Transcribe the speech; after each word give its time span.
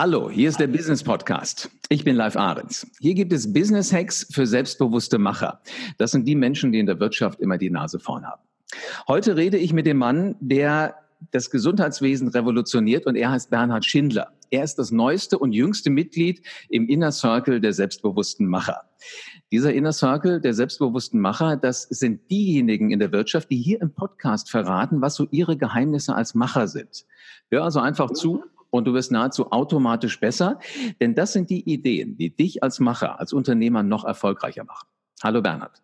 Hallo, 0.00 0.30
hier 0.30 0.48
ist 0.48 0.60
der 0.60 0.68
Business 0.68 1.02
Podcast. 1.02 1.68
Ich 1.88 2.04
bin 2.04 2.14
Live 2.14 2.36
Ahrens. 2.36 2.86
Hier 3.00 3.14
gibt 3.14 3.32
es 3.32 3.52
Business 3.52 3.92
Hacks 3.92 4.28
für 4.30 4.46
selbstbewusste 4.46 5.18
Macher. 5.18 5.60
Das 5.96 6.12
sind 6.12 6.24
die 6.24 6.36
Menschen, 6.36 6.70
die 6.70 6.78
in 6.78 6.86
der 6.86 7.00
Wirtschaft 7.00 7.40
immer 7.40 7.58
die 7.58 7.68
Nase 7.68 7.98
vorn 7.98 8.24
haben. 8.24 8.40
Heute 9.08 9.34
rede 9.34 9.58
ich 9.58 9.72
mit 9.72 9.86
dem 9.86 9.96
Mann, 9.96 10.36
der 10.38 10.94
das 11.32 11.50
Gesundheitswesen 11.50 12.28
revolutioniert 12.28 13.06
und 13.06 13.16
er 13.16 13.32
heißt 13.32 13.50
Bernhard 13.50 13.84
Schindler. 13.84 14.28
Er 14.50 14.62
ist 14.62 14.76
das 14.76 14.92
neueste 14.92 15.36
und 15.36 15.50
jüngste 15.50 15.90
Mitglied 15.90 16.42
im 16.68 16.88
Inner 16.88 17.10
Circle 17.10 17.60
der 17.60 17.72
selbstbewussten 17.72 18.46
Macher. 18.46 18.82
Dieser 19.50 19.74
Inner 19.74 19.92
Circle 19.92 20.40
der 20.40 20.54
selbstbewussten 20.54 21.18
Macher, 21.20 21.56
das 21.56 21.82
sind 21.82 22.30
diejenigen 22.30 22.92
in 22.92 23.00
der 23.00 23.10
Wirtschaft, 23.10 23.50
die 23.50 23.56
hier 23.56 23.82
im 23.82 23.90
Podcast 23.90 24.48
verraten, 24.48 25.00
was 25.00 25.16
so 25.16 25.26
ihre 25.32 25.56
Geheimnisse 25.56 26.14
als 26.14 26.36
Macher 26.36 26.68
sind. 26.68 27.04
Hör 27.50 27.64
also 27.64 27.80
einfach 27.80 28.12
zu 28.12 28.44
und 28.70 28.86
du 28.86 28.94
wirst 28.94 29.10
nahezu 29.10 29.50
automatisch 29.50 30.20
besser, 30.20 30.58
denn 31.00 31.14
das 31.14 31.32
sind 31.32 31.50
die 31.50 31.68
Ideen, 31.70 32.16
die 32.16 32.30
dich 32.30 32.62
als 32.62 32.80
Macher, 32.80 33.18
als 33.20 33.32
Unternehmer 33.32 33.82
noch 33.82 34.04
erfolgreicher 34.04 34.64
machen. 34.64 34.88
Hallo 35.22 35.42
Bernhard. 35.42 35.82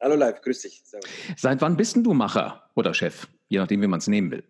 Hallo 0.00 0.16
Live, 0.16 0.40
grüß 0.40 0.62
dich. 0.62 0.80
Servus. 0.84 1.10
Seit 1.36 1.60
wann 1.60 1.76
bist 1.76 1.96
denn 1.96 2.04
du 2.04 2.14
Macher 2.14 2.70
oder 2.74 2.94
Chef, 2.94 3.28
je 3.48 3.58
nachdem, 3.58 3.82
wie 3.82 3.86
man 3.86 3.98
es 3.98 4.06
nehmen 4.06 4.30
will? 4.30 4.44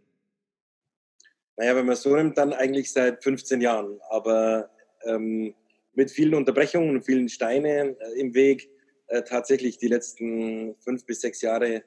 Naja, 1.56 1.76
wenn 1.76 1.86
man 1.86 1.94
es 1.94 2.02
so 2.02 2.14
nimmt, 2.14 2.38
dann 2.38 2.52
eigentlich 2.52 2.92
seit 2.92 3.22
15 3.22 3.60
Jahren, 3.60 4.00
aber 4.08 4.70
ähm, 5.04 5.54
mit 5.92 6.10
vielen 6.10 6.34
Unterbrechungen 6.34 6.96
und 6.96 7.02
vielen 7.02 7.28
Steinen 7.28 7.96
äh, 8.00 8.12
im 8.18 8.32
Weg 8.34 8.70
äh, 9.08 9.22
tatsächlich 9.22 9.76
die 9.76 9.88
letzten 9.88 10.76
fünf 10.76 11.04
bis 11.04 11.20
sechs 11.20 11.42
Jahre 11.42 11.82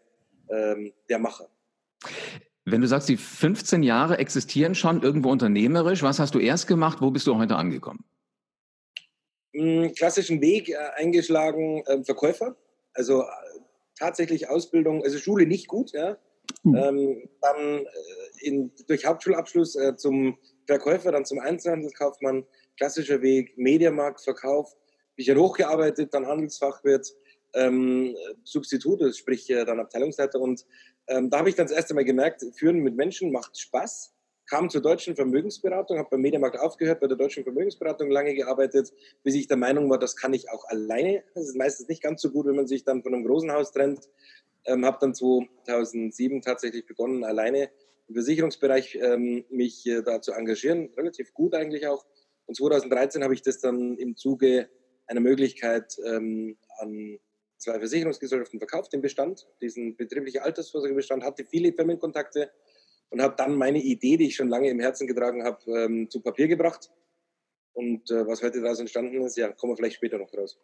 ähm, 0.50 0.94
der 1.10 1.20
Macher. 1.20 1.50
Wenn 2.66 2.82
du 2.82 2.88
sagst, 2.88 3.10
die 3.10 3.18
15 3.18 3.84
Jahre 3.84 4.18
existieren 4.20 4.74
schon 4.74 5.02
irgendwo 5.02 5.30
unternehmerisch, 5.30 6.02
was 6.02 6.20
hast 6.20 6.34
du 6.34 6.40
erst 6.40 6.68
gemacht? 6.68 7.00
Wo 7.02 7.12
bist 7.12 7.28
du 7.28 7.38
heute 7.38 7.56
angekommen? 7.56 8.06
Hm, 9.54 9.94
klassischen 9.94 10.42
Weg 10.42 10.70
äh, 10.70 10.76
eingeschlagen, 10.96 11.84
äh, 11.86 12.04
Verkäufer. 12.04 12.56
Also 12.94 13.22
äh, 13.22 13.26
tatsächlich 13.98 14.50
Ausbildung, 14.50 15.04
also 15.04 15.18
Schule 15.18 15.46
nicht 15.46 15.68
gut, 15.68 15.92
ja. 15.92 16.18
Mhm. 16.64 16.76
Ähm, 16.76 17.30
dann 17.42 17.80
äh, 17.80 17.86
in, 18.42 18.72
durch 18.88 19.06
Hauptschulabschluss 19.06 19.76
äh, 19.76 19.96
zum 19.96 20.38
Verkäufer, 20.66 21.12
dann 21.12 21.26
zum 21.26 21.40
Einzelhandelskaufmann, 21.40 22.46
klassischer 22.78 23.22
Weg, 23.22 23.58
Mediamarkt, 23.58 24.22
Verkauf, 24.22 24.74
bin 25.16 25.24
ich 25.24 25.28
dann 25.28 25.38
hochgearbeitet, 25.38 26.14
dann 26.14 26.26
Handelsfachwirt, 26.26 27.14
ähm, 27.54 28.16
Substitut, 28.44 29.02
das 29.02 29.18
sprich 29.18 29.50
äh, 29.50 29.66
dann 29.66 29.80
Abteilungsleiter 29.80 30.40
und 30.40 30.66
ähm, 31.08 31.30
da 31.30 31.40
habe 31.40 31.50
ich 31.50 31.56
dann 31.56 31.68
das 31.68 31.76
erste 31.76 31.94
Mal 31.94 32.06
gemerkt, 32.06 32.46
Führen 32.56 32.80
mit 32.80 32.96
Menschen 32.96 33.32
macht 33.32 33.58
Spaß. 33.58 34.14
Kam 34.46 34.70
zur 34.70 34.82
deutschen 34.82 35.16
Vermögensberatung, 35.16 35.98
habe 35.98 36.10
beim 36.12 36.22
Mediamarkt 36.22 36.60
aufgehört, 36.60 37.00
bei 37.00 37.08
der 37.08 37.18
deutschen 37.18 37.44
Vermögensberatung 37.44 38.12
lange 38.12 38.36
gearbeitet, 38.36 38.92
bis 39.24 39.36
ich 39.36 39.48
der 39.48 39.58
Meinung 39.58 39.90
war, 39.90 39.98
das 39.98 40.16
kann 40.18 40.34
ich 40.34 40.50
auch 40.50 40.66
alleine. 40.68 41.24
Das 41.34 41.46
ist 41.46 41.56
meistens 41.56 41.88
nicht 41.88 42.04
ganz 42.04 42.22
so 42.22 42.30
gut, 42.30 42.46
wenn 42.46 42.56
man 42.56 42.68
sich 42.68 42.84
dann 42.84 43.04
von 43.04 43.14
einem 43.14 43.26
großen 43.26 43.52
Haus 43.52 43.72
trennt. 43.72 44.10
Ähm, 44.66 44.86
habe 44.86 44.98
dann 45.00 45.14
2007 45.14 46.42
tatsächlich 46.42 46.86
begonnen, 46.86 47.24
alleine 47.24 47.70
im 48.08 48.16
Versicherungsbereich 48.16 48.96
ähm, 49.02 49.46
mich 49.50 49.86
äh, 49.88 50.02
da 50.02 50.22
zu 50.22 50.34
engagieren, 50.34 50.90
relativ 50.98 51.34
gut 51.34 51.56
eigentlich 51.56 51.88
auch. 51.88 52.06
Und 52.46 52.56
2013 52.56 53.24
habe 53.24 53.34
ich 53.34 53.42
das 53.42 53.60
dann 53.60 53.98
im 53.98 54.16
Zuge 54.16 54.70
einer 55.08 55.22
Möglichkeit 55.22 55.98
ähm, 56.06 56.58
an 56.80 57.20
zwei 57.64 57.80
Versicherungsgesellschaften 57.80 58.60
verkauft, 58.60 58.94
den 58.94 59.02
Bestand, 59.02 59.48
diesen 59.62 59.96
betrieblichen 59.96 60.42
Altersvorsorgebestand, 60.42 61.24
hatte 61.24 61.46
viele 61.46 61.74
Firmenkontakte 61.74 62.52
und 63.10 63.22
habe 63.22 63.36
dann 63.38 63.56
meine 63.56 63.82
Idee, 63.82 64.18
die 64.18 64.28
ich 64.28 64.36
schon 64.36 64.50
lange 64.50 64.70
im 64.70 64.80
Herzen 64.80 65.08
getragen 65.08 65.44
habe, 65.44 65.60
ähm, 65.72 66.10
zu 66.10 66.22
Papier 66.22 66.48
gebracht. 66.48 66.92
Und 67.76 68.12
äh, 68.12 68.28
was 68.28 68.44
heute 68.44 68.62
daraus 68.62 68.80
entstanden 68.80 69.20
ist, 69.24 69.36
ja, 69.36 69.52
kommen 69.52 69.74
wir 69.74 69.78
vielleicht 69.78 69.96
später 69.96 70.20
noch 70.20 70.32
raus. 70.34 70.60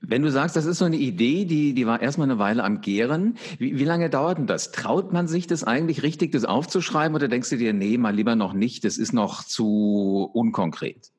Wenn 0.00 0.22
du 0.22 0.30
sagst, 0.32 0.56
das 0.56 0.66
ist 0.66 0.78
so 0.78 0.84
eine 0.84 0.96
Idee, 0.96 1.44
die, 1.44 1.74
die 1.74 1.86
war 1.86 2.02
erstmal 2.02 2.28
eine 2.28 2.40
Weile 2.40 2.64
am 2.64 2.80
Gären. 2.80 3.38
Wie, 3.58 3.78
wie 3.78 3.84
lange 3.84 4.10
dauert 4.10 4.38
denn 4.38 4.48
das? 4.48 4.72
Traut 4.72 5.12
man 5.12 5.28
sich 5.28 5.46
das 5.46 5.62
eigentlich 5.62 6.02
richtig, 6.02 6.32
das 6.32 6.44
aufzuschreiben 6.44 7.14
oder 7.14 7.28
denkst 7.28 7.50
du 7.50 7.56
dir, 7.56 7.72
nee, 7.72 7.98
mal 7.98 8.14
lieber 8.14 8.34
noch 8.34 8.52
nicht, 8.52 8.84
das 8.84 8.98
ist 8.98 9.12
noch 9.12 9.44
zu 9.44 10.28
unkonkret? 10.32 11.13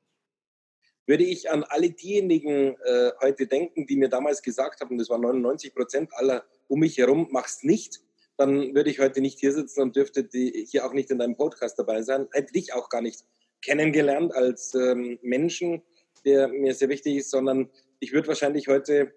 Würde 1.08 1.24
ich 1.24 1.52
an 1.52 1.64
alle 1.64 1.90
diejenigen 1.90 2.76
äh, 2.84 3.12
heute 3.22 3.48
denken, 3.48 3.86
die 3.86 3.96
mir 3.96 4.10
damals 4.10 4.42
gesagt 4.42 4.82
haben, 4.82 4.98
das 4.98 5.10
waren 5.10 5.22
99 5.22 5.74
Prozent 5.74 6.10
aller 6.14 6.46
um 6.68 6.80
mich 6.80 6.98
herum, 6.98 7.28
mach's 7.32 7.64
nicht, 7.64 8.02
dann 8.38 8.76
würde 8.76 8.90
ich 8.90 9.00
heute 9.00 9.22
nicht 9.22 9.40
hier 9.40 9.54
sitzen 9.54 9.82
und 9.82 9.96
dürfte 9.96 10.24
die, 10.24 10.66
hier 10.70 10.86
auch 10.86 10.94
nicht 10.94 11.12
in 11.12 11.20
deinem 11.20 11.38
Podcast 11.38 11.80
dabei 11.80 12.02
sein. 12.02 12.28
Hätte 12.32 12.54
dich 12.54 12.74
auch 12.74 12.90
gar 12.90 13.02
nicht 13.02 13.24
kennengelernt 13.62 14.34
als 14.34 14.74
ähm, 14.76 15.20
Menschen, 15.22 15.82
der 16.26 16.48
mir 16.48 16.74
sehr 16.74 16.90
wichtig 16.90 17.18
ist, 17.18 17.32
sondern 17.32 17.70
ich 18.00 18.12
würde 18.12 18.28
wahrscheinlich 18.28 18.68
heute, 18.68 19.14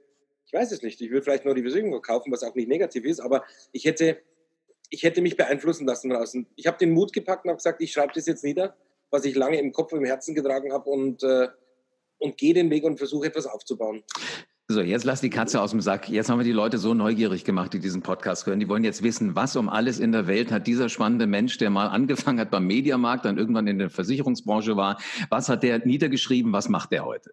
ich 0.47 0.53
weiß 0.53 0.73
es 0.73 0.83
nicht, 0.83 1.01
ich 1.01 1.11
würde 1.11 1.23
vielleicht 1.23 1.45
nur 1.45 1.55
die 1.55 1.63
Versicherung 1.63 2.01
kaufen, 2.01 2.31
was 2.33 2.43
auch 2.43 2.55
nicht 2.55 2.69
negativ 2.69 3.05
ist, 3.05 3.21
aber 3.21 3.45
ich 3.73 3.85
hätte, 3.85 4.19
ich 4.91 5.03
hätte 5.03 5.21
mich 5.21 5.37
beeinflussen 5.37 5.87
lassen 5.87 6.11
draußen. 6.11 6.47
Ich 6.55 6.67
habe 6.67 6.79
den 6.79 6.93
Mut 6.93 7.13
gepackt 7.13 7.45
und 7.45 7.51
habe 7.51 7.59
gesagt, 7.59 7.83
ich 7.83 7.93
schreibe 7.93 8.13
das 8.15 8.27
jetzt 8.27 8.45
nieder, 8.45 8.77
was 9.11 9.25
ich 9.25 9.35
lange 9.35 9.59
im 9.59 9.73
Kopf, 9.73 9.93
im 9.93 10.05
Herzen 10.05 10.35
getragen 10.35 10.73
habe 10.73 10.89
und 10.91 11.23
äh, 11.23 11.49
und 12.19 12.37
gehe 12.37 12.55
den 12.55 12.71
Weg 12.71 12.85
und 12.85 12.99
versuche 12.99 13.27
etwas 13.27 13.47
aufzubauen. 13.47 14.03
So, 14.71 14.83
jetzt 14.83 15.05
lass 15.05 15.23
die 15.23 15.31
Katze 15.31 15.63
aus 15.63 15.71
dem 15.71 15.81
Sack. 15.81 16.11
Jetzt 16.11 16.29
haben 16.29 16.39
wir 16.39 16.45
die 16.45 16.53
Leute 16.53 16.77
so 16.77 16.93
neugierig 16.93 17.45
gemacht, 17.45 17.73
die 17.73 17.79
diesen 17.79 18.03
Podcast 18.03 18.45
hören. 18.47 18.61
Die 18.61 18.69
wollen 18.69 18.85
jetzt 18.85 19.03
wissen, 19.03 19.35
was 19.35 19.57
um 19.57 19.71
alles 19.71 19.99
in 19.99 20.13
der 20.13 20.27
Welt 20.27 20.53
hat 20.53 20.67
dieser 20.67 20.91
spannende 20.91 21.27
Mensch, 21.27 21.57
der 21.57 21.71
mal 21.71 21.87
angefangen 21.87 22.39
hat 22.39 22.51
beim 22.51 22.67
Mediamarkt, 22.67 23.25
dann 23.25 23.39
irgendwann 23.39 23.67
in 23.67 23.79
der 23.79 23.89
Versicherungsbranche 23.89 24.77
war, 24.77 25.01
was 25.31 25.49
hat 25.49 25.63
der 25.63 25.87
niedergeschrieben, 25.87 26.53
was 26.53 26.69
macht 26.69 26.93
der 26.93 27.07
heute? 27.07 27.33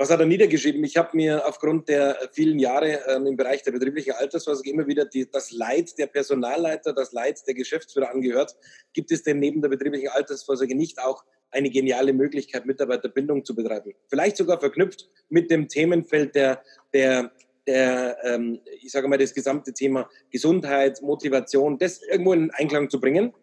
Was 0.00 0.10
hat 0.10 0.20
er 0.20 0.26
niedergeschrieben? 0.26 0.84
Ich 0.84 0.96
habe 0.96 1.16
mir 1.16 1.44
aufgrund 1.44 1.88
der 1.88 2.16
vielen 2.30 2.60
Jahre 2.60 3.00
ähm, 3.08 3.26
im 3.26 3.36
Bereich 3.36 3.64
der 3.64 3.72
betrieblichen 3.72 4.12
Altersvorsorge 4.12 4.70
immer 4.70 4.86
wieder 4.86 5.04
die, 5.04 5.28
das 5.28 5.50
Leid 5.50 5.98
der 5.98 6.06
Personalleiter, 6.06 6.92
das 6.92 7.10
Leid 7.10 7.44
der 7.48 7.54
Geschäftsführer 7.54 8.08
angehört. 8.10 8.56
Gibt 8.92 9.10
es 9.10 9.24
denn 9.24 9.40
neben 9.40 9.60
der 9.60 9.68
betrieblichen 9.68 10.08
Altersvorsorge 10.10 10.76
nicht 10.76 11.00
auch 11.02 11.24
eine 11.50 11.68
geniale 11.68 12.12
Möglichkeit, 12.12 12.64
Mitarbeiterbindung 12.64 13.44
zu 13.44 13.56
betreiben. 13.56 13.92
Vielleicht 14.08 14.36
sogar 14.36 14.60
verknüpft 14.60 15.08
mit 15.30 15.50
dem 15.50 15.66
Themenfeld 15.66 16.36
der, 16.36 16.62
der, 16.92 17.32
der 17.66 18.18
ähm, 18.22 18.60
ich 18.80 18.92
sage 18.92 19.08
mal, 19.08 19.18
das 19.18 19.34
gesamte 19.34 19.72
Thema 19.72 20.08
Gesundheit, 20.30 21.02
Motivation, 21.02 21.76
das 21.76 22.02
irgendwo 22.02 22.34
in 22.34 22.52
Einklang 22.52 22.88
zu 22.88 23.00
bringen. 23.00 23.34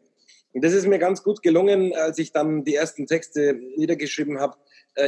Und 0.53 0.63
das 0.63 0.71
ist 0.71 0.87
mir 0.87 0.99
ganz 0.99 1.21
gut 1.21 1.43
gelungen, 1.43 1.93
als 1.93 2.17
ich 2.17 2.31
dann 2.31 2.63
die 2.63 2.75
ersten 2.75 3.07
Texte 3.07 3.59
niedergeschrieben 3.75 4.39
habe, 4.39 4.55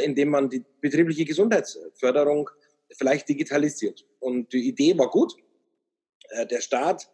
indem 0.04 0.30
man 0.30 0.50
die 0.50 0.64
betriebliche 0.82 1.26
Gesundheitsförderung 1.26 2.50
vielleicht 2.92 3.30
digitalisiert. 3.30 4.06
Und 4.20 4.54
die 4.54 4.68
Idee 4.68 4.98
war 4.98 5.10
gut. 5.10 5.34
Äh, 6.30 6.46
der 6.48 6.62
Start 6.62 7.10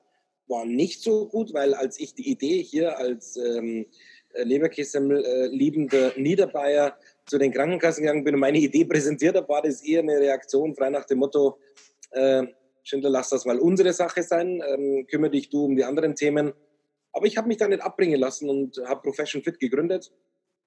war 0.48 0.66
nicht 0.66 1.02
so 1.02 1.28
gut, 1.28 1.54
weil 1.54 1.74
als 1.74 2.00
ich 2.00 2.16
die 2.16 2.30
Idee 2.30 2.62
hier 2.62 2.98
als 2.98 3.38
ähm, 3.38 3.86
äh, 4.34 4.44
Leberkässemmel 4.44 5.24
äh, 5.24 5.48
liebender 5.48 6.14
Niederbayer 6.18 6.98
zu 7.26 7.38
den 7.38 7.54
Krankenkassen 7.54 8.04
gegangen 8.04 8.24
bin 8.24 8.36
und 8.36 8.42
meine 8.42 8.58
Idee 8.58 8.86
präsentiert 8.86 9.36
habe, 9.36 9.48
war 9.48 9.62
das 9.62 9.84
eher 9.84 10.02
eine 10.02 10.20
Reaktion 10.20 10.76
frei 10.76 10.90
nach 10.90 11.06
dem 11.06 11.20
Motto, 11.20 11.58
äh, 12.12 12.44
Schindler, 12.84 13.10
lass 13.10 13.30
das 13.30 13.46
mal 13.46 13.60
unsere 13.60 13.94
Sache 13.94 14.24
sein, 14.24 14.62
ähm, 14.68 15.08
kümmere 15.08 15.32
dich 15.32 15.50
du 15.50 15.66
um 15.66 15.76
die 15.76 15.86
anderen 15.86 16.16
Themen. 16.16 16.54
Aber 17.14 17.26
ich 17.28 17.38
habe 17.38 17.48
mich 17.48 17.58
da 17.58 17.68
nicht 17.68 17.82
abbringen 17.82 18.20
lassen 18.20 18.50
und 18.50 18.78
habe 18.86 19.02
Profession 19.02 19.42
Fit 19.42 19.60
gegründet. 19.60 20.12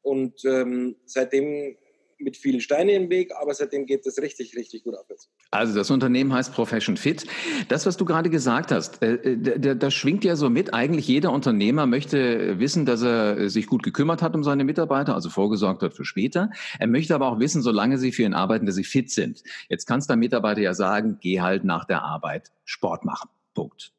Und 0.01 0.45
ähm, 0.45 0.97
seitdem 1.05 1.77
mit 2.19 2.37
vielen 2.37 2.61
Steinen 2.61 3.05
im 3.05 3.11
Weg, 3.11 3.33
aber 3.37 3.55
seitdem 3.55 3.87
geht 3.87 4.07
es 4.07 4.19
richtig, 4.19 4.57
richtig 4.57 4.85
gut 4.85 4.97
aufwärts. 4.97 5.31
Also 5.51 5.75
das 5.75 5.91
Unternehmen 5.91 6.33
heißt 6.33 6.53
Profession 6.53 6.97
Fit. 6.97 7.27
Das, 7.69 7.87
was 7.87 7.97
du 7.97 8.05
gerade 8.05 8.31
gesagt 8.31 8.73
hast, 8.73 9.03
äh, 9.03 9.77
das 9.77 9.95
schwingt 9.95 10.25
ja 10.25 10.37
so 10.37 10.51
mit. 10.51 10.73
Eigentlich 10.75 11.07
jeder 11.07 11.33
Unternehmer 11.33 11.87
möchte 11.87 12.59
wissen, 12.59 12.87
dass 12.87 13.03
er 13.03 13.49
sich 13.51 13.67
gut 13.67 13.83
gekümmert 13.83 14.23
hat 14.23 14.35
um 14.35 14.43
seine 14.43 14.65
Mitarbeiter, 14.65 15.15
also 15.15 15.31
vorgesorgt 15.31 15.83
hat 15.83 15.95
für 15.95 16.05
später. 16.05 16.51
Er 16.79 16.87
möchte 16.87 17.15
aber 17.15 17.29
auch 17.29 17.39
wissen, 17.39 17.63
solange 17.63 17.99
sie 17.99 18.13
für 18.13 18.23
ihn 18.23 18.35
arbeiten, 18.35 18.67
dass 18.67 18.77
sie 18.77 18.85
fit 18.85 19.11
sind. 19.11 19.43
Jetzt 19.69 19.87
kannst 19.87 20.11
du 20.11 20.17
Mitarbeiter 20.17 20.61
ja 20.61 20.75
sagen, 20.75 21.19
geh 21.21 21.41
halt 21.41 21.65
nach 21.65 21.85
der 21.85 22.03
Arbeit 22.03 22.53
Sport 22.65 23.05
machen. 23.05 23.29
Punkt. 23.55 23.93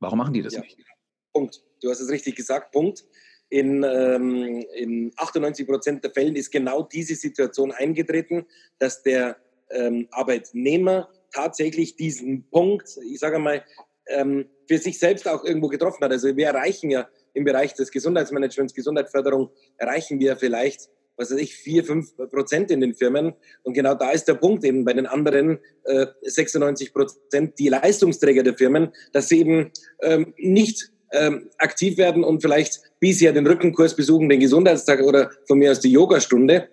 Warum 0.00 0.18
machen 0.18 0.34
die 0.34 0.42
das 0.42 0.54
ja. 0.54 0.60
nicht? 0.60 0.78
Punkt. 1.32 1.62
Du 1.82 1.90
hast 1.90 2.00
es 2.00 2.10
richtig 2.10 2.36
gesagt. 2.36 2.72
Punkt 2.72 3.04
in, 3.54 3.84
ähm, 3.84 4.66
in 4.74 5.12
98 5.16 5.64
Prozent 5.64 6.02
der 6.02 6.10
Fällen 6.10 6.34
ist 6.34 6.50
genau 6.50 6.82
diese 6.82 7.14
Situation 7.14 7.70
eingetreten, 7.70 8.46
dass 8.80 9.04
der 9.04 9.36
ähm, 9.70 10.08
Arbeitnehmer 10.10 11.08
tatsächlich 11.32 11.94
diesen 11.94 12.50
Punkt, 12.50 12.88
ich 13.08 13.20
sage 13.20 13.38
mal, 13.38 13.62
ähm, 14.08 14.46
für 14.66 14.78
sich 14.78 14.98
selbst 14.98 15.28
auch 15.28 15.44
irgendwo 15.44 15.68
getroffen 15.68 16.02
hat. 16.04 16.10
Also 16.10 16.36
wir 16.36 16.46
erreichen 16.46 16.90
ja 16.90 17.08
im 17.32 17.44
Bereich 17.44 17.74
des 17.74 17.92
Gesundheitsmanagements, 17.92 18.74
Gesundheitsförderung, 18.74 19.50
erreichen 19.76 20.18
wir 20.18 20.36
vielleicht, 20.36 20.90
was 21.16 21.30
weiß 21.30 21.38
ich, 21.38 21.54
vier, 21.54 21.84
fünf 21.84 22.16
Prozent 22.16 22.72
in 22.72 22.80
den 22.80 22.94
Firmen. 22.94 23.34
Und 23.62 23.74
genau 23.74 23.94
da 23.94 24.10
ist 24.10 24.24
der 24.24 24.34
Punkt 24.34 24.64
eben 24.64 24.84
bei 24.84 24.94
den 24.94 25.06
anderen 25.06 25.60
äh, 25.84 26.06
96 26.22 26.92
Prozent, 26.92 27.56
die 27.60 27.68
Leistungsträger 27.68 28.42
der 28.42 28.54
Firmen, 28.54 28.92
dass 29.12 29.28
sie 29.28 29.38
eben 29.38 29.70
ähm, 30.02 30.34
nicht 30.38 30.90
ähm, 31.14 31.50
aktiv 31.58 31.96
werden 31.96 32.24
und 32.24 32.42
vielleicht 32.42 32.80
bisher 33.00 33.32
den 33.32 33.46
Rückenkurs 33.46 33.94
besuchen, 33.94 34.28
den 34.28 34.40
Gesundheitstag 34.40 35.02
oder 35.02 35.30
von 35.46 35.58
mir 35.58 35.70
aus 35.70 35.80
die 35.80 35.90
Yogastunde, 35.90 36.68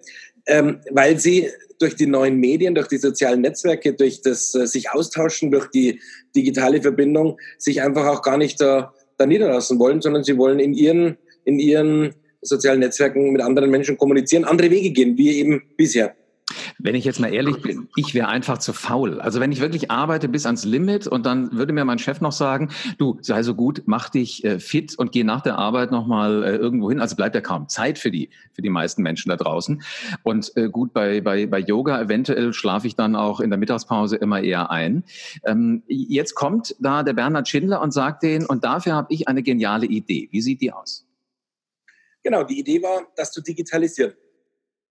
ähm, 0.48 0.80
weil 0.92 1.20
sie 1.20 1.50
durch 1.80 1.96
die 1.96 2.06
neuen 2.06 2.38
Medien, 2.38 2.76
durch 2.76 2.88
die 2.88 2.98
sozialen 2.98 3.42
Netzwerke, 3.42 3.94
durch 3.94 4.22
das 4.22 4.54
äh, 4.56 4.68
sich 4.68 4.92
austauschen, 4.92 5.52
durch 5.52 5.68
die 5.68 6.00
digitale 6.36 6.82
Verbindung 6.82 7.38
sich 7.58 7.82
einfach 7.82 8.06
auch 8.06 8.22
gar 8.22 8.38
nicht 8.38 8.62
da, 8.62 8.94
da 9.18 9.26
niederlassen 9.26 9.80
wollen, 9.80 10.02
sondern 10.02 10.24
sie 10.24 10.38
wollen 10.38 10.60
in 10.60 10.74
ihren, 10.74 11.18
in 11.44 11.60
ihren 11.60 12.14
sozialen 12.42 12.80
Netzwerken 12.80 13.32
mit 13.32 13.42
anderen 13.42 13.70
Menschen 13.70 13.98
kommunizieren, 13.98 14.46
andere 14.46 14.70
Wege 14.70 14.92
gehen, 14.92 15.18
wie 15.18 15.40
eben 15.40 15.64
bisher. 15.78 16.16
Wenn 16.84 16.96
ich 16.96 17.06
jetzt 17.06 17.20
mal 17.20 17.34
ehrlich 17.34 17.62
bin, 17.62 17.88
ich 17.96 18.14
wäre 18.14 18.28
einfach 18.28 18.58
zu 18.58 18.74
faul. 18.74 19.22
Also 19.22 19.40
wenn 19.40 19.52
ich 19.52 19.62
wirklich 19.62 19.92
arbeite 19.92 20.28
bis 20.28 20.46
ans 20.46 20.66
Limit 20.66 21.08
und 21.08 21.26
dann 21.26 21.52
würde 21.52 21.74
mir 21.74 21.86
mein 21.86 22.00
Chef 22.00 22.22
noch 22.22 22.32
sagen, 22.32 22.70
du 22.98 23.18
sei 23.22 23.44
so 23.44 23.56
gut, 23.56 23.84
mach 23.86 24.10
dich 24.10 24.44
äh, 24.44 24.60
fit 24.60 24.98
und 24.98 25.12
geh 25.12 25.24
nach 25.24 25.42
der 25.42 25.58
Arbeit 25.58 25.92
nochmal 25.92 26.44
äh, 26.44 26.56
irgendwo 26.56 26.90
hin. 26.90 27.00
Also 27.00 27.16
bleibt 27.16 27.36
ja 27.36 27.42
kaum 27.42 27.68
Zeit 27.68 28.00
für 28.00 28.12
die, 28.12 28.30
für 28.54 28.62
die 28.62 28.70
meisten 28.70 29.04
Menschen 29.04 29.30
da 29.30 29.36
draußen. 29.36 29.82
Und 30.24 30.56
äh, 30.56 30.70
gut, 30.70 30.94
bei, 30.94 31.22
bei, 31.22 31.46
bei 31.46 31.60
Yoga 31.60 32.02
eventuell 32.02 32.54
schlafe 32.54 32.88
ich 32.88 32.96
dann 32.96 33.16
auch 33.16 33.40
in 33.40 33.50
der 33.50 33.60
Mittagspause 33.60 34.16
immer 34.16 34.42
eher 34.42 34.72
ein. 34.72 35.04
Ähm, 35.46 35.84
jetzt 35.88 36.36
kommt 36.36 36.76
da 36.80 37.04
der 37.04 37.14
Bernhard 37.14 37.48
Schindler 37.48 37.82
und 37.82 37.92
sagt 37.92 38.24
den, 38.24 38.46
und 38.46 38.64
dafür 38.64 38.94
habe 38.94 39.14
ich 39.14 39.28
eine 39.28 39.44
geniale 39.44 39.86
Idee. 39.86 40.30
Wie 40.32 40.42
sieht 40.42 40.62
die 40.62 40.72
aus? 40.72 41.06
Genau, 42.24 42.44
die 42.44 42.60
Idee 42.60 42.82
war, 42.82 43.08
das 43.16 43.32
zu 43.32 43.42
digitalisieren. 43.42 44.14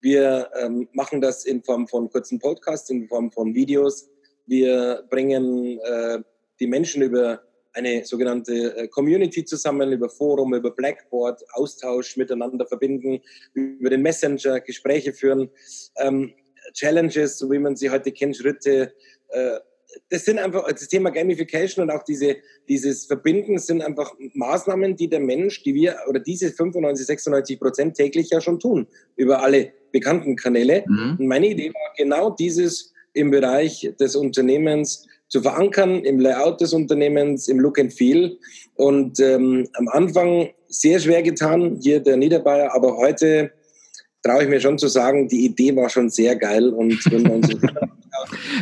Wir 0.00 0.50
ähm, 0.58 0.88
machen 0.92 1.20
das 1.20 1.44
in 1.44 1.62
Form 1.62 1.86
von 1.86 2.10
kurzen 2.10 2.38
Podcasts, 2.38 2.88
in 2.90 3.06
Form 3.08 3.30
von 3.30 3.54
Videos. 3.54 4.08
Wir 4.46 5.04
bringen 5.10 5.78
äh, 5.80 6.18
die 6.58 6.66
Menschen 6.66 7.02
über 7.02 7.42
eine 7.72 8.04
sogenannte 8.04 8.76
äh, 8.76 8.88
Community 8.88 9.44
zusammen, 9.44 9.92
über 9.92 10.08
Forum, 10.08 10.54
über 10.54 10.70
Blackboard, 10.70 11.42
Austausch 11.52 12.16
miteinander 12.16 12.66
verbinden, 12.66 13.20
über 13.54 13.90
den 13.90 14.02
Messenger 14.02 14.60
Gespräche 14.60 15.12
führen, 15.12 15.50
ähm, 15.98 16.32
Challenges, 16.72 17.38
so 17.38 17.50
wie 17.50 17.58
man 17.58 17.76
sie 17.76 17.90
heute 17.90 18.12
kennt, 18.12 18.36
Schritte 18.36 18.92
äh, 19.28 19.60
das 20.08 20.24
sind 20.24 20.38
einfach, 20.38 20.66
das 20.68 20.88
Thema 20.88 21.10
Gamification 21.10 21.82
und 21.82 21.90
auch 21.94 22.02
diese, 22.02 22.36
dieses 22.68 23.06
Verbinden 23.06 23.58
sind 23.58 23.82
einfach 23.82 24.14
Maßnahmen, 24.34 24.96
die 24.96 25.08
der 25.08 25.20
Mensch, 25.20 25.62
die 25.62 25.74
wir, 25.74 25.98
oder 26.08 26.20
diese 26.20 26.50
95, 26.50 27.06
96 27.06 27.60
Prozent 27.60 27.96
täglich 27.96 28.30
ja 28.30 28.40
schon 28.40 28.60
tun, 28.60 28.86
über 29.16 29.42
alle 29.42 29.72
bekannten 29.92 30.36
Kanäle. 30.36 30.84
Mhm. 30.86 31.16
Und 31.18 31.26
meine 31.26 31.48
Idee 31.48 31.72
war 31.72 31.92
genau 31.96 32.30
dieses 32.30 32.92
im 33.12 33.30
Bereich 33.30 33.92
des 33.98 34.16
Unternehmens 34.16 35.06
zu 35.28 35.42
verankern, 35.42 36.04
im 36.04 36.18
Layout 36.20 36.60
des 36.60 36.72
Unternehmens, 36.72 37.48
im 37.48 37.60
Look 37.60 37.78
and 37.78 37.92
Feel. 37.92 38.36
Und 38.74 39.20
ähm, 39.20 39.68
am 39.74 39.88
Anfang 39.88 40.50
sehr 40.68 40.98
schwer 40.98 41.22
getan, 41.22 41.78
hier 41.80 42.00
der 42.00 42.16
Niederbayer, 42.16 42.74
aber 42.74 42.96
heute 42.96 43.52
traue 44.22 44.42
ich 44.42 44.48
mir 44.48 44.60
schon 44.60 44.78
zu 44.78 44.88
sagen, 44.88 45.28
die 45.28 45.44
Idee 45.44 45.74
war 45.76 45.88
schon 45.88 46.10
sehr 46.10 46.36
geil 46.36 46.68
und 46.68 46.98
wenn 47.10 47.22
man 47.22 47.42
so 47.42 47.56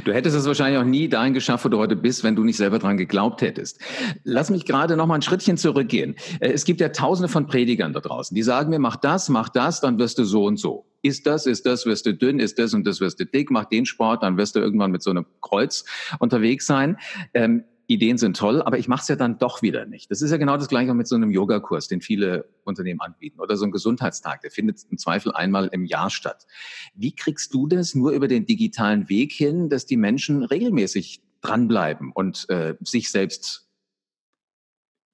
Du 0.05 0.13
hättest 0.13 0.37
es 0.37 0.47
wahrscheinlich 0.47 0.81
auch 0.81 0.85
nie 0.85 1.09
dahin 1.09 1.35
geschafft, 1.35 1.65
wo 1.65 1.69
du 1.69 1.79
heute 1.79 1.97
bist, 1.97 2.25
wenn 2.25 2.37
du 2.37 2.45
nicht 2.45 2.57
selber 2.57 2.79
dran 2.79 2.97
geglaubt 2.97 3.43
hättest. 3.43 3.81
Lass 4.25 4.51
mich 4.51 4.65
gerade 4.65 4.97
noch 4.97 5.07
mal 5.07 5.17
ein 5.17 5.23
Schrittchen 5.23 5.57
zurückgehen. 5.57 6.17
Äh, 6.41 6.51
es 6.53 6.65
gibt 6.65 6.81
ja 6.81 6.91
tausende 6.91 7.29
von 7.29 7.47
Predigern 7.47 7.93
da 7.93 8.01
draußen, 8.01 8.35
die 8.35 8.43
sagen 8.43 8.71
mir, 8.71 8.79
mach 8.79 8.97
das, 8.97 9.29
mach 9.29 9.49
das, 9.49 9.81
dann 9.81 9.99
wirst 9.99 10.19
du 10.19 10.25
so 10.25 10.45
und 10.45 10.59
so. 10.59 10.87
Ist 11.03 11.27
das, 11.27 11.47
ist 11.47 11.65
das, 11.67 11.87
wirst 11.87 12.07
du 12.07 12.15
dünn, 12.15 12.41
ist 12.41 12.59
das 12.59 12.75
und 12.75 12.87
das 12.87 13.01
wirst 13.01 13.21
du 13.21 13.25
dick, 13.25 13.51
mach 13.51 13.67
den 13.67 13.87
Sport, 13.87 14.23
dann 14.23 14.37
wirst 14.37 14.57
du 14.57 14.61
irgendwann 14.61 14.91
mit 14.91 15.03
so 15.03 15.11
einem 15.11 15.27
Kreuz 15.41 15.85
unterwegs 16.19 16.67
sein. 16.67 16.99
Ähm, 17.35 17.65
Ideen 17.89 18.19
sind 18.19 18.37
toll, 18.37 18.61
aber 18.61 18.79
ich 18.79 18.87
mache 18.87 19.01
es 19.01 19.09
ja 19.09 19.17
dann 19.17 19.39
doch 19.39 19.63
wieder 19.63 19.87
nicht. 19.87 20.11
Das 20.11 20.21
ist 20.21 20.31
ja 20.31 20.37
genau 20.37 20.59
das 20.59 20.69
gleiche 20.69 20.93
mit 20.93 21.09
so 21.09 21.17
einem 21.17 21.31
Yogakurs, 21.31 21.89
den 21.89 22.03
viele 22.03 22.47
Unternehmen 22.65 23.01
anbieten 23.01 23.41
oder 23.41 23.57
so 23.57 23.65
ein 23.65 23.71
Gesundheitstag, 23.73 24.43
der 24.43 24.51
findet 24.51 24.85
im 24.91 24.99
Zweifel 24.99 25.33
einmal 25.33 25.69
im 25.73 25.87
Jahr 25.87 26.11
statt. 26.11 26.47
Wie 26.95 27.17
kriegst 27.17 27.55
du 27.55 27.67
das 27.67 27.95
nur 27.95 28.13
über 28.13 28.29
den 28.29 28.45
digitalen 28.45 29.09
Weg 29.09 29.33
hin, 29.33 29.71
dass 29.71 29.87
die 29.87 29.97
Menschen 29.97 30.45
regelmäßig 30.45 31.23
dranbleiben 31.41 32.13
und 32.13 32.49
äh, 32.51 32.75
sich 32.81 33.11
selbst 33.11 33.67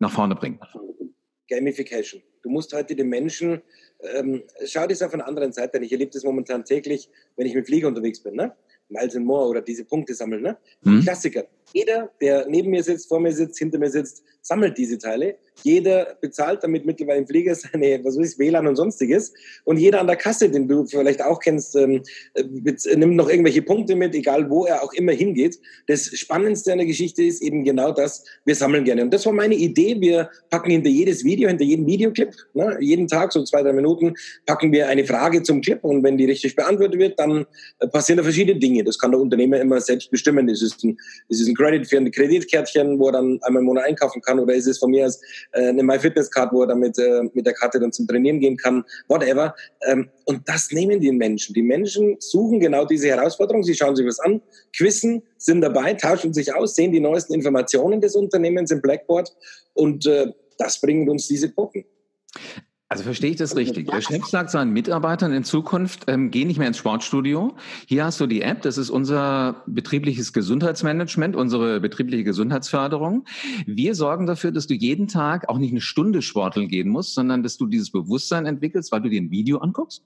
nach 0.00 0.10
vorne 0.10 0.34
bringen? 0.34 0.58
Gamification. 1.48 2.22
Du 2.42 2.50
musst 2.50 2.72
heute 2.72 2.96
den 2.96 3.08
Menschen, 3.08 3.62
ähm, 4.00 4.42
schau 4.66 4.86
das 4.88 5.00
auf 5.00 5.14
einer 5.14 5.28
anderen 5.28 5.52
Seite 5.52 5.78
an. 5.78 5.84
Ich 5.84 5.92
erlebe 5.92 6.10
das 6.10 6.24
momentan 6.24 6.64
täglich, 6.64 7.08
wenn 7.36 7.46
ich 7.46 7.54
mit 7.54 7.66
Flieger 7.66 7.86
unterwegs 7.86 8.20
bin. 8.20 8.34
Ne? 8.34 8.52
Miles 8.88 9.14
and 9.14 9.26
More 9.26 9.48
oder 9.48 9.62
diese 9.62 9.84
Punkte 9.84 10.14
sammeln. 10.14 10.42
Ne? 10.42 10.58
Mhm. 10.82 11.02
Klassiker. 11.02 11.46
Jeder, 11.72 12.10
der 12.20 12.46
neben 12.48 12.70
mir 12.70 12.82
sitzt, 12.82 13.08
vor 13.08 13.20
mir 13.20 13.32
sitzt, 13.32 13.58
hinter 13.58 13.78
mir 13.78 13.90
sitzt, 13.90 14.22
sammelt 14.44 14.76
diese 14.76 14.98
Teile. 14.98 15.36
Jeder 15.62 16.18
bezahlt 16.20 16.62
damit 16.62 16.84
mittlerweile 16.84 17.20
im 17.20 17.26
Flieger 17.26 17.54
seine, 17.54 18.04
was 18.04 18.18
weiß 18.18 18.32
ich, 18.32 18.38
WLAN 18.38 18.66
und 18.66 18.76
sonstiges. 18.76 19.32
Und 19.64 19.78
jeder 19.78 20.00
an 20.00 20.06
der 20.06 20.16
Kasse, 20.16 20.50
den 20.50 20.68
du 20.68 20.84
vielleicht 20.84 21.22
auch 21.22 21.40
kennst, 21.40 21.76
ähm, 21.76 22.02
äh, 22.34 22.44
nimmt 22.96 23.16
noch 23.16 23.30
irgendwelche 23.30 23.62
Punkte 23.62 23.96
mit, 23.96 24.14
egal 24.14 24.50
wo 24.50 24.66
er 24.66 24.82
auch 24.82 24.92
immer 24.92 25.12
hingeht. 25.12 25.58
Das 25.86 26.06
Spannendste 26.06 26.72
an 26.72 26.78
der 26.78 26.86
Geschichte 26.86 27.22
ist 27.22 27.40
eben 27.40 27.64
genau 27.64 27.92
das, 27.92 28.24
wir 28.44 28.54
sammeln 28.54 28.84
gerne. 28.84 29.02
Und 29.02 29.14
das 29.14 29.24
war 29.24 29.32
meine 29.32 29.54
Idee. 29.54 29.96
Wir 30.00 30.28
packen 30.50 30.70
hinter 30.70 30.90
jedes 30.90 31.24
Video, 31.24 31.48
hinter 31.48 31.64
jeden 31.64 31.86
Videoclip, 31.86 32.34
ne, 32.52 32.76
jeden 32.80 33.08
Tag, 33.08 33.32
so 33.32 33.42
zwei, 33.44 33.62
drei 33.62 33.72
Minuten, 33.72 34.14
packen 34.44 34.72
wir 34.72 34.88
eine 34.88 35.06
Frage 35.06 35.42
zum 35.42 35.62
Clip. 35.62 35.82
Und 35.82 36.02
wenn 36.02 36.18
die 36.18 36.26
richtig 36.26 36.54
beantwortet 36.54 36.98
wird, 36.98 37.18
dann 37.18 37.46
äh, 37.78 37.88
passieren 37.88 38.18
da 38.18 38.24
verschiedene 38.24 38.58
Dinge. 38.58 38.84
Das 38.84 38.98
kann 38.98 39.12
der 39.12 39.20
Unternehmer 39.20 39.58
immer 39.58 39.80
selbst 39.80 40.10
bestimmen. 40.10 40.48
Ist 40.48 40.62
es 40.62 40.82
ein, 40.84 40.98
ist 41.28 41.40
es 41.40 41.48
ein 41.54 41.56
Credit 41.56 41.86
für 41.86 41.96
ein 41.96 42.10
Kreditkärtchen, 42.10 42.98
wo 42.98 43.08
er 43.08 43.12
dann 43.12 43.38
einmal 43.42 43.60
im 43.60 43.66
Monat 43.66 43.84
einkaufen 43.84 44.20
kann, 44.22 44.38
oder 44.38 44.54
ist 44.54 44.66
es 44.66 44.78
von 44.78 44.90
mir 44.90 45.06
aus 45.06 45.20
äh, 45.52 45.68
eine 45.68 45.82
MyFitnessCard, 45.82 46.52
wo 46.52 46.62
er 46.62 46.68
damit 46.68 46.98
äh, 46.98 47.22
mit 47.32 47.46
der 47.46 47.54
Karte 47.54 47.80
dann 47.80 47.92
zum 47.92 48.06
Trainieren 48.06 48.40
gehen 48.40 48.56
kann, 48.56 48.84
whatever. 49.08 49.54
Ähm, 49.86 50.10
und 50.24 50.48
das 50.48 50.70
nehmen 50.70 51.00
die 51.00 51.12
Menschen. 51.12 51.54
Die 51.54 51.62
Menschen 51.62 52.16
suchen 52.18 52.60
genau 52.60 52.84
diese 52.84 53.08
Herausforderung. 53.08 53.62
Sie 53.62 53.74
schauen 53.74 53.96
sich 53.96 54.06
was 54.06 54.20
an, 54.20 54.42
quissen, 54.76 55.22
sind 55.38 55.60
dabei, 55.60 55.94
tauschen 55.94 56.34
sich 56.34 56.54
aus, 56.54 56.74
sehen 56.74 56.92
die 56.92 57.00
neuesten 57.00 57.34
Informationen 57.34 58.00
des 58.00 58.14
Unternehmens 58.14 58.70
im 58.70 58.80
Blackboard 58.80 59.34
und 59.74 60.06
äh, 60.06 60.26
das 60.58 60.80
bringt 60.80 61.08
uns 61.08 61.26
diese 61.26 61.50
Gruppen. 61.52 61.84
Also 62.94 63.02
verstehe 63.02 63.30
ich 63.30 63.36
das 63.36 63.56
richtig. 63.56 63.88
Der 63.88 64.00
Chef 64.00 64.24
sagt 64.24 64.50
seinen 64.50 64.72
Mitarbeitern 64.72 65.32
in 65.32 65.42
Zukunft, 65.42 66.04
ähm, 66.06 66.30
geh 66.30 66.44
nicht 66.44 66.58
mehr 66.58 66.68
ins 66.68 66.78
Sportstudio. 66.78 67.56
Hier 67.88 68.04
hast 68.04 68.20
du 68.20 68.28
die 68.28 68.40
App, 68.40 68.62
das 68.62 68.78
ist 68.78 68.88
unser 68.88 69.64
betriebliches 69.66 70.32
Gesundheitsmanagement, 70.32 71.34
unsere 71.34 71.80
betriebliche 71.80 72.22
Gesundheitsförderung. 72.22 73.24
Wir 73.66 73.96
sorgen 73.96 74.26
dafür, 74.26 74.52
dass 74.52 74.68
du 74.68 74.74
jeden 74.74 75.08
Tag 75.08 75.48
auch 75.48 75.58
nicht 75.58 75.72
eine 75.72 75.80
Stunde 75.80 76.22
sporteln 76.22 76.68
gehen 76.68 76.88
musst, 76.88 77.14
sondern 77.14 77.42
dass 77.42 77.56
du 77.56 77.66
dieses 77.66 77.90
Bewusstsein 77.90 78.46
entwickelst, 78.46 78.92
weil 78.92 79.00
du 79.00 79.08
dir 79.08 79.20
ein 79.20 79.32
Video 79.32 79.58
anguckst. 79.58 80.04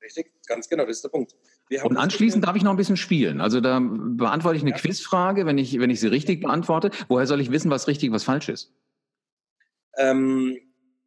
Richtig, 0.00 0.30
ganz 0.46 0.68
genau, 0.68 0.86
das 0.86 0.98
ist 0.98 1.02
der 1.02 1.08
Punkt. 1.08 1.34
Und 1.82 1.96
anschließend 1.96 2.44
darf 2.44 2.54
ich 2.54 2.62
noch 2.62 2.70
ein 2.70 2.76
bisschen 2.76 2.96
spielen. 2.96 3.40
Also 3.40 3.60
da 3.60 3.80
beantworte 3.80 4.56
ich 4.56 4.62
eine 4.62 4.70
ja. 4.70 4.76
Quizfrage, 4.76 5.46
wenn 5.46 5.58
ich, 5.58 5.80
wenn 5.80 5.90
ich 5.90 5.98
sie 5.98 6.06
richtig 6.06 6.42
beantworte. 6.42 6.92
Woher 7.08 7.26
soll 7.26 7.40
ich 7.40 7.50
wissen, 7.50 7.72
was 7.72 7.88
richtig, 7.88 8.12
was 8.12 8.22
falsch 8.22 8.50
ist? 8.50 8.72
Ähm, 9.96 10.58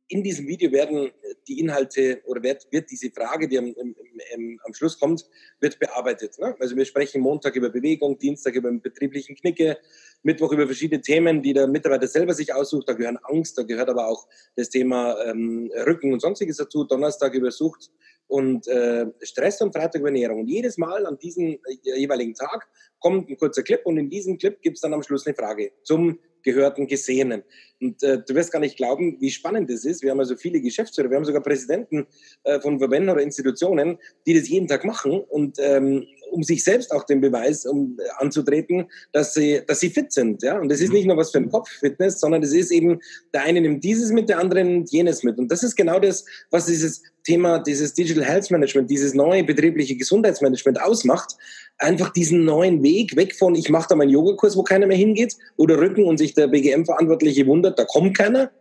in 0.10 0.24
diesem 0.24 0.48
Video 0.48 0.72
werden 0.72 1.12
die 1.48 1.60
Inhalte 1.60 2.22
oder 2.26 2.42
wird, 2.42 2.68
wird 2.72 2.90
diese 2.90 3.12
Frage, 3.12 3.48
die 3.48 3.58
am, 3.58 3.66
im, 3.66 3.96
im, 4.36 4.60
am 4.64 4.74
Schluss 4.74 5.00
kommt, 5.00 5.26
wird 5.60 5.80
bearbeitet. 5.80 6.40
Ne? 6.40 6.56
Also 6.60 6.76
wir 6.76 6.86
sprechen 6.86 7.22
Montag 7.22 7.56
über 7.56 7.70
Bewegung, 7.70 8.18
Dienstag 8.18 8.56
über 8.56 8.70
den 8.70 8.82
betrieblichen 8.82 9.36
Knicke, 9.36 9.78
Mittwoch 10.24 10.52
über 10.54 10.66
verschiedene 10.66 11.02
Themen, 11.02 11.42
die 11.42 11.54
der 11.54 11.68
Mitarbeiter 11.68 12.08
selber 12.08 12.34
sich 12.34 12.54
aussucht. 12.54 12.88
Da 12.88 12.94
gehören 12.94 13.18
Angst, 13.24 13.58
da 13.58 13.64
gehört 13.64 13.90
aber 13.90 14.08
auch 14.08 14.28
das 14.56 14.70
Thema 14.70 15.18
ähm, 15.26 15.72
Rücken 15.86 16.14
und 16.14 16.22
sonstiges 16.22 16.58
dazu. 16.58 16.86
Donnerstag 16.86 17.34
über 17.34 17.52
Sucht 17.52 17.92
und 18.28 18.68
äh, 18.68 19.08
Stress 19.22 19.62
und 19.62 19.74
Freitag 19.74 20.02
über 20.02 20.10
Ernährung. 20.10 20.42
Und 20.42 20.48
jedes 20.48 20.78
Mal 20.78 21.06
an 21.06 21.18
diesem 21.18 21.54
äh, 21.54 21.98
jeweiligen 22.00 22.34
Tag 22.34 22.68
kommt 23.00 23.30
ein 23.30 23.38
kurzer 23.38 23.64
Clip 23.64 23.86
und 23.86 23.98
in 23.98 24.10
diesem 24.10 24.38
Clip 24.38 24.62
gibt 24.62 24.78
es 24.78 24.82
dann 24.82 24.94
am 24.94 25.04
Schluss 25.04 25.26
eine 25.26 25.36
Frage 25.36 25.72
zum 25.84 26.20
Gehörten, 26.44 26.88
Gesehenen. 26.88 27.44
Und 27.80 28.02
äh, 28.04 28.20
du 28.28 28.34
wirst 28.36 28.52
gar 28.52 28.60
nicht 28.60 28.78
glauben, 28.78 29.18
wie 29.20 29.30
spannend 29.30 29.70
das 29.70 29.86
ist. 29.86 30.02
Wir 30.02 30.12
haben 30.12 30.20
also 30.20 30.36
viele 30.36 30.60
Geschäftsführer, 30.62 31.10
wir 31.10 31.18
haben 31.18 31.26
sogar 31.26 31.44
Präsidenten 31.44 32.08
äh, 32.44 32.60
von 32.60 32.80
Verbänden 32.80 33.10
oder 33.10 33.22
Institutionen, 33.22 33.98
die 34.26 34.34
das 34.34 34.50
jeden 34.50 34.68
Tag 34.68 34.84
machen 34.84 35.20
und 35.30 35.58
ähm, 35.60 36.06
um 36.32 36.44
sich 36.44 36.64
selbst 36.64 36.92
auch 36.92 37.04
den 37.04 37.22
Beweis 37.22 37.66
um, 37.66 37.98
äh, 38.00 38.04
anzutreten, 38.18 38.90
dass 39.12 39.34
sie, 39.34 39.62
dass 39.68 39.80
sie 39.80 39.90
fit 39.90 40.12
sind. 40.12 40.44
Ja? 40.44 40.60
Und 40.60 40.70
das 40.70 40.82
ist 40.82 40.90
mhm. 40.90 40.96
nicht 40.96 41.08
nur 41.08 41.18
was 41.18 41.32
für 41.32 41.38
ein 41.38 41.50
Kopf-Fitness, 41.50 42.20
sondern 42.20 42.42
das 42.42 42.52
ist 42.52 42.72
eben, 42.72 43.00
der 43.34 43.44
eine 43.44 43.62
nimmt 43.62 43.84
dieses 43.84 44.12
mit, 44.12 44.30
der 44.30 44.40
andere 44.40 44.64
nimmt 44.64 44.92
jenes 44.92 45.24
mit. 45.24 45.38
Und 45.38 45.52
das 45.52 45.64
ist 45.64 45.76
genau 45.76 46.00
das, 46.00 46.26
was 46.52 46.66
dieses 46.66 47.04
Thema, 47.28 47.60
dieses 47.60 47.94
Digital 47.94 48.24
Health 48.24 48.50
Management, 48.52 48.90
dieses 48.90 49.14
neue 49.14 49.44
betriebliche 49.44 49.98
Gesundheitsmanagement 49.98 50.82
ausmacht. 50.82 51.36
Einfach 51.78 52.10
diesen 52.12 52.46
neuen 52.46 52.82
Weg 52.82 53.18
weg 53.18 53.36
von, 53.36 53.54
ich 53.54 53.70
mache 53.70 53.88
da 53.90 53.96
meinen 53.96 54.10
Yogakurs, 54.10 54.56
wo 54.56 54.64
keiner 54.64 54.88
mehr 54.88 54.98
hingeht, 54.98 55.36
oder 55.58 55.78
Rücken 55.78 56.06
und 56.06 56.18
sich 56.18 56.34
der 56.34 56.48
BGM-Verantwortliche 56.48 57.46
wundert, 57.46 57.67
da 57.72 57.86
kommt 57.86 58.18
keiner, 58.18 58.52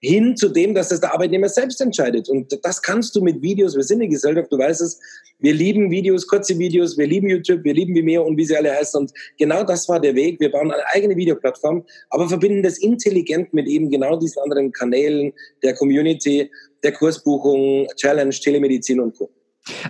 hin 0.00 0.36
zu 0.36 0.48
dem, 0.48 0.74
dass 0.74 0.90
das 0.90 1.00
der 1.00 1.12
Arbeitnehmer 1.12 1.48
selbst 1.48 1.80
entscheidet. 1.80 2.28
Und 2.28 2.56
das 2.62 2.80
kannst 2.80 3.16
du 3.16 3.20
mit 3.20 3.42
Videos. 3.42 3.74
Wir 3.74 3.82
sind 3.82 4.00
eine 4.00 4.08
Gesellschaft, 4.08 4.52
du 4.52 4.58
weißt 4.58 4.80
es. 4.80 5.00
Wir 5.40 5.52
lieben 5.54 5.90
Videos, 5.90 6.26
kurze 6.26 6.58
Videos, 6.58 6.96
wir 6.96 7.06
lieben 7.06 7.28
YouTube, 7.28 7.64
wir 7.64 7.74
lieben 7.74 7.94
Vimeo 7.94 8.24
und 8.24 8.36
wie 8.36 8.44
sie 8.44 8.56
alle 8.56 8.72
heißen. 8.72 9.00
Und 9.00 9.12
genau 9.38 9.64
das 9.64 9.88
war 9.88 10.00
der 10.00 10.14
Weg. 10.14 10.38
Wir 10.40 10.50
bauen 10.50 10.70
eine 10.70 10.86
eigene 10.88 11.16
Videoplattform, 11.16 11.84
aber 12.10 12.28
verbinden 12.28 12.62
das 12.62 12.78
intelligent 12.78 13.52
mit 13.52 13.66
eben 13.66 13.90
genau 13.90 14.16
diesen 14.16 14.42
anderen 14.42 14.72
Kanälen 14.72 15.32
der 15.62 15.74
Community, 15.74 16.50
der 16.82 16.92
Kursbuchung, 16.92 17.88
Challenge, 17.96 18.30
Telemedizin 18.30 19.00
und 19.00 19.16
Co. 19.16 19.30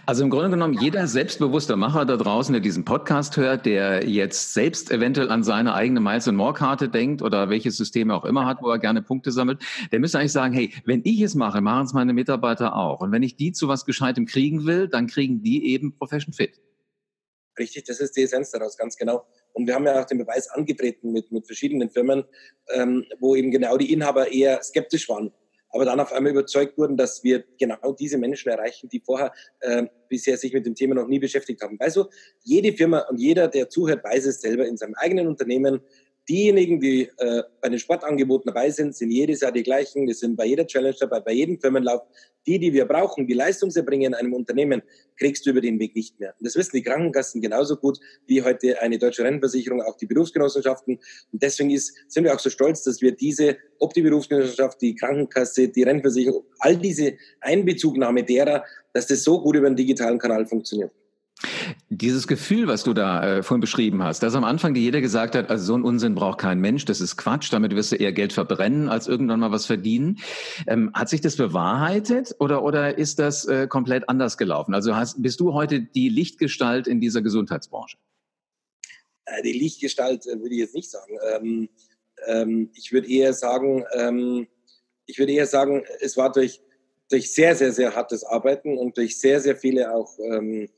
Also 0.06 0.24
im 0.24 0.30
Grunde 0.30 0.50
genommen, 0.50 0.74
jeder 0.74 1.06
selbstbewusste 1.06 1.76
Macher 1.76 2.04
da 2.04 2.16
draußen, 2.16 2.52
der 2.52 2.60
diesen 2.60 2.84
Podcast 2.84 3.36
hört, 3.36 3.66
der 3.66 4.08
jetzt 4.08 4.54
selbst 4.54 4.90
eventuell 4.90 5.30
an 5.30 5.42
seine 5.42 5.74
eigene 5.74 6.00
Miles 6.00 6.28
and 6.28 6.36
More 6.36 6.54
Karte 6.54 6.88
denkt 6.88 7.22
oder 7.22 7.50
welches 7.50 7.76
System 7.76 8.10
er 8.10 8.16
auch 8.16 8.24
immer 8.24 8.46
hat, 8.46 8.62
wo 8.62 8.70
er 8.70 8.78
gerne 8.78 9.02
Punkte 9.02 9.32
sammelt, 9.32 9.60
der 9.92 10.00
müsste 10.00 10.18
eigentlich 10.18 10.32
sagen, 10.32 10.54
hey, 10.54 10.72
wenn 10.84 11.02
ich 11.04 11.20
es 11.20 11.34
mache, 11.34 11.60
machen 11.60 11.86
es 11.86 11.92
meine 11.92 12.12
Mitarbeiter 12.12 12.76
auch. 12.76 13.00
Und 13.00 13.12
wenn 13.12 13.22
ich 13.22 13.36
die 13.36 13.52
zu 13.52 13.68
was 13.68 13.84
Gescheitem 13.84 14.26
kriegen 14.26 14.66
will, 14.66 14.88
dann 14.88 15.06
kriegen 15.06 15.42
die 15.42 15.72
eben 15.72 15.96
Profession 15.96 16.32
Fit. 16.32 16.60
Richtig, 17.58 17.84
das 17.84 18.00
ist 18.00 18.16
die 18.16 18.22
Essenz 18.22 18.50
daraus, 18.52 18.76
ganz 18.76 18.96
genau. 18.96 19.26
Und 19.52 19.66
wir 19.66 19.74
haben 19.74 19.84
ja 19.84 20.00
auch 20.00 20.06
den 20.06 20.18
Beweis 20.18 20.48
angetreten 20.48 21.10
mit, 21.12 21.32
mit 21.32 21.46
verschiedenen 21.46 21.90
Firmen, 21.90 22.24
ähm, 22.72 23.04
wo 23.18 23.34
eben 23.34 23.50
genau 23.50 23.76
die 23.76 23.92
Inhaber 23.92 24.30
eher 24.30 24.62
skeptisch 24.62 25.08
waren 25.08 25.32
aber 25.70 25.84
dann 25.84 26.00
auf 26.00 26.12
einmal 26.12 26.32
überzeugt 26.32 26.78
wurden, 26.78 26.96
dass 26.96 27.22
wir 27.24 27.44
genau 27.58 27.92
diese 27.92 28.18
Menschen 28.18 28.50
erreichen, 28.50 28.88
die 28.88 29.00
vorher 29.00 29.32
äh, 29.60 29.84
bisher 30.08 30.36
sich 30.36 30.52
mit 30.52 30.66
dem 30.66 30.74
Thema 30.74 30.94
noch 30.94 31.08
nie 31.08 31.18
beschäftigt 31.18 31.62
haben. 31.62 31.76
Also 31.80 32.08
jede 32.42 32.72
Firma 32.72 33.00
und 33.10 33.18
jeder, 33.18 33.48
der 33.48 33.68
zuhört, 33.68 34.04
weiß 34.04 34.26
es 34.26 34.40
selber 34.40 34.66
in 34.66 34.76
seinem 34.76 34.94
eigenen 34.94 35.26
Unternehmen, 35.26 35.80
Diejenigen, 36.28 36.78
die 36.78 37.08
äh, 37.16 37.42
bei 37.62 37.70
den 37.70 37.78
Sportangeboten 37.78 38.52
dabei 38.52 38.70
sind, 38.70 38.94
sind 38.94 39.10
jedes 39.10 39.40
Jahr 39.40 39.50
die 39.50 39.62
gleichen. 39.62 40.06
Die 40.06 40.12
sind 40.12 40.36
bei 40.36 40.44
jeder 40.44 40.66
Challenge 40.66 40.96
dabei, 41.00 41.20
bei 41.20 41.32
jedem 41.32 41.58
Firmenlauf. 41.58 42.02
Die, 42.46 42.58
die 42.58 42.72
wir 42.72 42.84
brauchen, 42.84 43.26
die 43.26 43.32
Leistungserbringen 43.32 44.08
in 44.08 44.14
einem 44.14 44.34
Unternehmen, 44.34 44.82
kriegst 45.16 45.46
du 45.46 45.50
über 45.50 45.62
den 45.62 45.78
Weg 45.78 45.96
nicht 45.96 46.20
mehr. 46.20 46.34
Und 46.38 46.46
das 46.46 46.54
wissen 46.56 46.76
die 46.76 46.82
Krankenkassen 46.82 47.40
genauso 47.40 47.76
gut 47.76 47.98
wie 48.26 48.42
heute 48.42 48.80
eine 48.82 48.98
deutsche 48.98 49.24
Rentenversicherung, 49.24 49.80
auch 49.80 49.96
die 49.96 50.06
Berufsgenossenschaften. 50.06 50.98
Und 51.32 51.42
deswegen 51.42 51.70
ist, 51.70 51.94
sind 52.08 52.24
wir 52.24 52.34
auch 52.34 52.40
so 52.40 52.50
stolz, 52.50 52.82
dass 52.82 53.00
wir 53.00 53.12
diese, 53.12 53.56
ob 53.78 53.94
die 53.94 54.02
Berufsgenossenschaft, 54.02 54.82
die 54.82 54.94
Krankenkasse, 54.94 55.68
die 55.68 55.82
Rentenversicherung, 55.82 56.44
all 56.58 56.76
diese 56.76 57.16
Einbezugnahme 57.40 58.22
derer, 58.22 58.64
dass 58.92 59.06
das 59.06 59.24
so 59.24 59.40
gut 59.40 59.56
über 59.56 59.68
den 59.68 59.76
digitalen 59.76 60.18
Kanal 60.18 60.46
funktioniert. 60.46 60.92
Dieses 61.88 62.26
Gefühl, 62.26 62.66
was 62.66 62.84
du 62.84 62.94
da 62.94 63.38
äh, 63.38 63.42
vorhin 63.42 63.60
beschrieben 63.60 64.02
hast, 64.02 64.22
dass 64.22 64.34
am 64.34 64.44
Anfang 64.44 64.74
jeder 64.74 65.00
gesagt 65.00 65.34
hat, 65.34 65.50
also 65.50 65.64
so 65.64 65.74
ein 65.76 65.82
Unsinn 65.82 66.14
braucht 66.14 66.38
kein 66.38 66.60
Mensch, 66.60 66.84
das 66.84 67.00
ist 67.00 67.16
Quatsch, 67.16 67.52
damit 67.52 67.74
wirst 67.74 67.92
du 67.92 67.96
eher 67.96 68.12
Geld 68.12 68.32
verbrennen, 68.32 68.88
als 68.88 69.06
irgendwann 69.06 69.40
mal 69.40 69.50
was 69.50 69.66
verdienen. 69.66 70.18
Ähm, 70.66 70.90
hat 70.94 71.08
sich 71.08 71.20
das 71.20 71.36
bewahrheitet 71.36 72.34
oder, 72.38 72.62
oder 72.62 72.98
ist 72.98 73.18
das 73.18 73.44
äh, 73.46 73.66
komplett 73.66 74.08
anders 74.08 74.38
gelaufen? 74.38 74.74
Also 74.74 74.94
hast, 74.96 75.22
bist 75.22 75.40
du 75.40 75.54
heute 75.54 75.80
die 75.80 76.08
Lichtgestalt 76.08 76.86
in 76.86 77.00
dieser 77.00 77.22
Gesundheitsbranche? 77.22 77.96
Äh, 79.24 79.42
die 79.42 79.52
Lichtgestalt 79.52 80.26
äh, 80.26 80.40
würde 80.40 80.54
ich 80.54 80.60
jetzt 80.60 80.74
nicht 80.74 80.90
sagen. 80.90 81.18
Ähm, 81.34 81.68
ähm, 82.26 82.70
ich 82.74 82.92
würde 82.92 83.08
eher 83.08 83.32
sagen, 83.32 83.84
ähm, 83.94 84.46
ich 85.06 85.18
würde 85.18 85.32
eher 85.32 85.46
sagen, 85.46 85.84
es 86.00 86.16
war 86.16 86.30
durch, 86.32 86.60
durch 87.10 87.32
sehr, 87.32 87.54
sehr, 87.54 87.72
sehr 87.72 87.94
hartes 87.94 88.24
Arbeiten 88.24 88.76
und 88.76 88.96
durch 88.96 89.18
sehr, 89.18 89.40
sehr 89.40 89.56
viele 89.56 89.94
auch 89.94 90.18
ähm, 90.18 90.64
äh, 90.64 90.68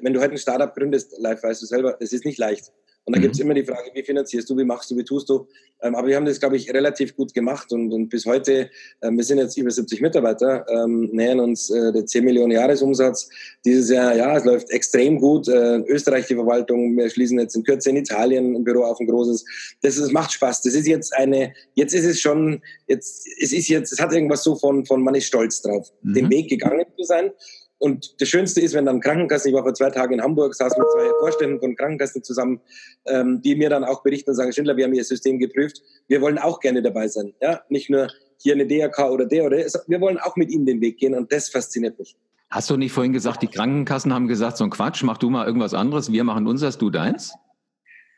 wenn 0.00 0.12
du 0.12 0.20
heute 0.20 0.32
ein 0.32 0.38
Startup 0.38 0.74
gründest, 0.74 1.16
live 1.18 1.42
weißt 1.42 1.62
du 1.62 1.66
selber, 1.66 1.96
es 2.00 2.12
ist 2.12 2.24
nicht 2.24 2.38
leicht. 2.38 2.72
Und 3.04 3.16
da 3.16 3.18
mhm. 3.18 3.22
gibt 3.22 3.34
es 3.34 3.40
immer 3.40 3.54
die 3.54 3.64
Frage, 3.64 3.90
wie 3.94 4.02
finanzierst 4.02 4.48
du, 4.50 4.56
wie 4.58 4.64
machst 4.64 4.90
du, 4.90 4.96
wie 4.96 5.04
tust 5.04 5.28
du. 5.28 5.48
Ähm, 5.82 5.94
aber 5.94 6.08
wir 6.08 6.16
haben 6.16 6.26
das, 6.26 6.38
glaube 6.38 6.56
ich, 6.56 6.72
relativ 6.72 7.16
gut 7.16 7.32
gemacht 7.32 7.72
und, 7.72 7.92
und 7.92 8.10
bis 8.10 8.26
heute, 8.26 8.70
ähm, 9.02 9.16
wir 9.16 9.24
sind 9.24 9.38
jetzt 9.38 9.56
über 9.56 9.70
70 9.70 10.02
Mitarbeiter, 10.02 10.66
ähm, 10.68 11.08
nähern 11.10 11.40
uns 11.40 11.70
äh, 11.70 11.92
der 11.92 12.04
10 12.04 12.24
Millionen 12.24 12.52
Jahresumsatz. 12.52 13.30
Dieses 13.64 13.90
Jahr, 13.90 14.14
ja, 14.14 14.36
es 14.36 14.44
läuft 14.44 14.70
extrem 14.70 15.18
gut. 15.18 15.48
Äh, 15.48 15.78
Österreich 15.88 16.26
die 16.26 16.34
Verwaltung, 16.34 16.96
wir 16.96 17.08
schließen 17.08 17.38
jetzt 17.40 17.56
in 17.56 17.64
Kürze 17.64 17.88
in 17.90 17.96
Italien 17.96 18.54
ein 18.54 18.64
Büro 18.64 18.84
auf 18.84 19.00
ein 19.00 19.06
großes. 19.06 19.44
Das, 19.80 19.96
das 19.96 20.12
macht 20.12 20.32
Spaß. 20.32 20.62
Das 20.62 20.74
ist 20.74 20.86
jetzt 20.86 21.14
eine, 21.14 21.54
jetzt 21.74 21.94
ist 21.94 22.04
es 22.04 22.20
schon, 22.20 22.62
jetzt, 22.86 23.26
es 23.40 23.52
ist 23.52 23.68
jetzt, 23.68 23.92
es 23.92 23.98
hat 23.98 24.12
irgendwas 24.12 24.44
so 24.44 24.56
von, 24.56 24.84
von 24.84 25.02
man 25.02 25.14
ist 25.14 25.24
stolz 25.24 25.62
drauf, 25.62 25.90
mhm. 26.02 26.14
den 26.14 26.30
Weg 26.30 26.50
gegangen 26.50 26.84
zu 26.96 27.04
sein. 27.04 27.30
Und 27.80 28.20
das 28.20 28.28
Schönste 28.28 28.60
ist, 28.60 28.74
wenn 28.74 28.84
dann 28.84 29.00
Krankenkassen, 29.00 29.48
ich 29.48 29.54
war 29.54 29.62
vor 29.62 29.72
zwei 29.72 29.88
Tagen 29.88 30.12
in 30.12 30.22
Hamburg, 30.22 30.54
saß 30.54 30.76
mit 30.76 30.86
zwei 30.92 31.08
Vorständen 31.18 31.58
von 31.60 31.74
Krankenkassen 31.74 32.22
zusammen, 32.22 32.60
ähm, 33.06 33.40
die 33.40 33.56
mir 33.56 33.70
dann 33.70 33.84
auch 33.84 34.02
berichten 34.02 34.30
und 34.30 34.36
sagen, 34.36 34.52
Schindler, 34.52 34.76
wir 34.76 34.84
haben 34.84 34.92
Ihr 34.92 35.02
System 35.02 35.38
geprüft, 35.38 35.82
wir 36.06 36.20
wollen 36.20 36.36
auch 36.36 36.60
gerne 36.60 36.82
dabei 36.82 37.08
sein. 37.08 37.32
Ja, 37.40 37.62
nicht 37.70 37.88
nur 37.88 38.08
hier 38.36 38.52
eine 38.52 38.66
DRK 38.66 39.10
oder 39.10 39.24
der 39.24 39.46
oder 39.46 39.56
der, 39.56 39.66
wir 39.86 40.00
wollen 40.00 40.18
auch 40.18 40.36
mit 40.36 40.50
Ihnen 40.50 40.66
den 40.66 40.82
Weg 40.82 40.98
gehen 40.98 41.14
und 41.14 41.32
das 41.32 41.48
fasziniert 41.48 41.98
mich. 41.98 42.16
Hast 42.50 42.68
du 42.68 42.76
nicht 42.76 42.92
vorhin 42.92 43.14
gesagt, 43.14 43.42
die 43.42 43.46
Krankenkassen 43.46 44.12
haben 44.12 44.28
gesagt, 44.28 44.58
so 44.58 44.64
ein 44.64 44.70
Quatsch, 44.70 45.02
mach 45.02 45.16
du 45.16 45.30
mal 45.30 45.46
irgendwas 45.46 45.72
anderes, 45.72 46.12
wir 46.12 46.24
machen 46.24 46.46
unseres, 46.46 46.76
du 46.76 46.90
deins? 46.90 47.32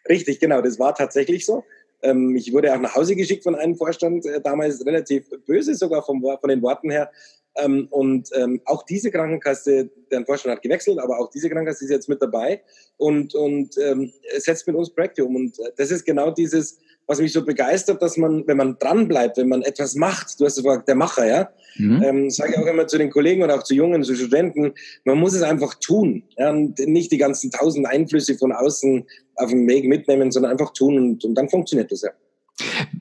Richtig, 0.09 0.41
genau, 0.41 0.61
das 0.61 0.81
war 0.81 0.93
tatsächlich 0.95 1.47
so. 1.47 1.63
Ähm, 2.03 2.35
ich 2.35 2.53
wurde 2.53 2.75
auch 2.75 2.81
nach 2.81 2.97
Hause 2.97 3.15
geschickt 3.15 3.45
von 3.45 3.55
einem 3.55 3.77
Vorstand, 3.77 4.27
äh, 4.27 4.41
damals 4.41 4.85
relativ 4.85 5.31
böse 5.47 5.77
sogar 5.77 6.03
vom, 6.03 6.21
von 6.21 6.51
den 6.51 6.63
Worten 6.63 6.91
her, 6.91 7.13
ähm, 7.57 7.87
und 7.91 8.31
ähm, 8.35 8.61
auch 8.65 8.83
diese 8.85 9.11
Krankenkasse, 9.11 9.91
deren 10.11 10.25
Vorstand 10.25 10.57
hat 10.57 10.63
gewechselt, 10.63 10.99
aber 10.99 11.19
auch 11.19 11.31
diese 11.31 11.49
Krankenkasse 11.49 11.85
ist 11.85 11.91
jetzt 11.91 12.09
mit 12.09 12.23
dabei 12.23 12.63
und, 12.97 13.35
und 13.35 13.77
ähm, 13.79 14.13
setzt 14.39 14.67
mit 14.67 14.77
uns 14.77 14.91
Projekte 14.91 15.25
um. 15.25 15.37
Und 15.37 15.59
äh, 15.59 15.71
das 15.77 15.91
ist 15.91 16.05
genau 16.05 16.31
dieses, 16.31 16.79
was 17.07 17.21
mich 17.21 17.33
so 17.33 17.45
begeistert, 17.45 18.01
dass 18.01 18.17
man, 18.17 18.47
wenn 18.47 18.57
man 18.57 18.79
dranbleibt, 18.79 19.37
wenn 19.37 19.49
man 19.49 19.63
etwas 19.63 19.95
macht, 19.95 20.41
du 20.41 20.45
hast 20.47 20.57
gesagt, 20.57 20.89
der 20.89 20.95
Macher, 20.95 21.27
ja, 21.27 21.51
mhm. 21.77 22.03
ähm, 22.03 22.31
sage 22.31 22.53
ich 22.53 22.59
auch 22.59 22.67
immer 22.67 22.87
zu 22.87 22.97
den 22.97 23.11
Kollegen 23.11 23.43
und 23.43 23.51
auch 23.51 23.65
zu 23.65 23.75
Jungen, 23.75 24.03
zu 24.03 24.15
Studenten, 24.15 24.73
man 25.05 25.19
muss 25.19 25.35
es 25.35 25.43
einfach 25.43 25.75
tun 25.75 26.23
ja, 26.39 26.51
und 26.51 26.79
nicht 26.79 27.13
die 27.13 27.19
ganzen 27.19 27.51
tausend 27.51 27.87
Einflüsse 27.87 28.37
von 28.37 28.53
außen 28.53 29.05
auf 29.37 29.51
dem 29.51 29.67
Weg 29.69 29.87
mitnehmen, 29.87 30.31
sondern 30.31 30.53
einfach 30.53 30.73
tun 30.73 30.97
und, 30.97 31.25
und 31.25 31.35
dann 31.35 31.49
funktioniert 31.49 31.91
das 31.93 32.03
ja. 32.03 32.11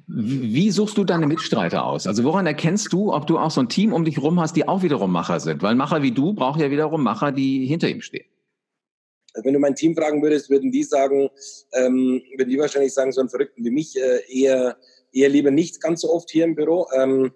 Wie 0.07 0.71
suchst 0.71 0.97
du 0.97 1.03
deine 1.03 1.25
Mitstreiter 1.25 1.85
aus? 1.85 2.05
Also 2.05 2.23
woran 2.23 2.45
erkennst 2.45 2.91
du, 2.91 3.13
ob 3.13 3.27
du 3.27 3.37
auch 3.37 3.51
so 3.51 3.61
ein 3.61 3.69
Team 3.69 3.93
um 3.93 4.03
dich 4.03 4.21
rum 4.21 4.39
hast, 4.39 4.55
die 4.55 4.67
auch 4.67 4.83
wiederum 4.83 5.11
Macher 5.11 5.39
sind? 5.39 5.63
Weil 5.63 5.75
Macher 5.75 6.01
wie 6.01 6.11
du 6.11 6.33
braucht 6.33 6.59
ja 6.59 6.69
wiederum 6.69 7.01
Macher, 7.03 7.31
die 7.31 7.65
hinter 7.65 7.89
ihm 7.89 8.01
stehen. 8.01 8.25
Also 9.33 9.45
wenn 9.45 9.53
du 9.53 9.59
mein 9.59 9.75
Team 9.75 9.95
fragen 9.95 10.21
würdest, 10.21 10.49
würden 10.49 10.71
die 10.71 10.83
sagen, 10.83 11.29
ähm, 11.73 12.21
würden 12.35 12.49
die 12.49 12.59
wahrscheinlich 12.59 12.93
sagen, 12.93 13.11
so 13.11 13.21
ein 13.21 13.29
Verrückten 13.29 13.63
wie 13.63 13.71
mich 13.71 13.95
äh, 13.97 14.19
eher, 14.29 14.77
eher 15.13 15.29
lieber 15.29 15.51
nicht 15.51 15.81
ganz 15.81 16.01
so 16.01 16.11
oft 16.11 16.29
hier 16.29 16.43
im 16.43 16.55
Büro. 16.55 16.87
Ähm, 16.93 17.31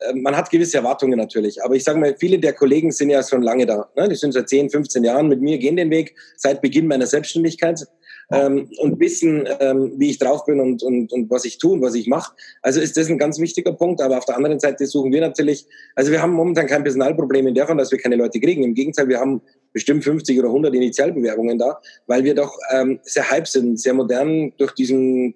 äh, 0.00 0.12
man 0.14 0.36
hat 0.36 0.50
gewisse 0.50 0.76
Erwartungen 0.76 1.18
natürlich, 1.18 1.62
aber 1.62 1.74
ich 1.74 1.84
sage 1.84 1.98
mal, 1.98 2.14
viele 2.18 2.38
der 2.38 2.52
Kollegen 2.52 2.92
sind 2.92 3.10
ja 3.10 3.22
schon 3.22 3.42
lange 3.42 3.66
da. 3.66 3.90
Ne? 3.96 4.08
Die 4.08 4.14
sind 4.14 4.32
seit 4.32 4.48
10, 4.48 4.70
15 4.70 5.04
Jahren 5.04 5.28
mit 5.28 5.40
mir, 5.40 5.58
gehen 5.58 5.76
den 5.76 5.90
Weg 5.90 6.14
seit 6.36 6.60
Beginn 6.60 6.86
meiner 6.86 7.06
Selbstständigkeit 7.06 7.86
ähm, 8.30 8.68
und 8.78 9.00
wissen, 9.00 9.48
ähm, 9.60 9.92
wie 9.96 10.10
ich 10.10 10.18
drauf 10.18 10.44
bin 10.44 10.60
und, 10.60 10.82
und, 10.82 11.12
und 11.12 11.30
was 11.30 11.44
ich 11.44 11.58
tue 11.58 11.72
und 11.72 11.82
was 11.82 11.94
ich 11.94 12.06
mache. 12.06 12.34
Also 12.62 12.80
ist 12.80 12.96
das 12.96 13.08
ein 13.08 13.18
ganz 13.18 13.38
wichtiger 13.38 13.72
Punkt. 13.72 14.00
Aber 14.02 14.18
auf 14.18 14.24
der 14.24 14.36
anderen 14.36 14.60
Seite 14.60 14.86
suchen 14.86 15.12
wir 15.12 15.20
natürlich, 15.20 15.66
also 15.94 16.10
wir 16.10 16.20
haben 16.20 16.32
momentan 16.32 16.66
kein 16.66 16.82
Personalproblem 16.82 17.46
in 17.46 17.54
der 17.54 17.66
Form, 17.66 17.78
dass 17.78 17.90
wir 17.90 17.98
keine 17.98 18.16
Leute 18.16 18.40
kriegen. 18.40 18.62
Im 18.64 18.74
Gegenteil, 18.74 19.08
wir 19.08 19.18
haben 19.18 19.40
bestimmt 19.72 20.04
50 20.04 20.38
oder 20.38 20.48
100 20.48 20.74
Initialbewerbungen 20.74 21.58
da, 21.58 21.80
weil 22.06 22.24
wir 22.24 22.34
doch 22.34 22.56
ähm, 22.72 22.98
sehr 23.02 23.30
hype 23.30 23.48
sind, 23.48 23.80
sehr 23.80 23.94
modern 23.94 24.52
durch 24.58 24.72
diesen 24.72 25.34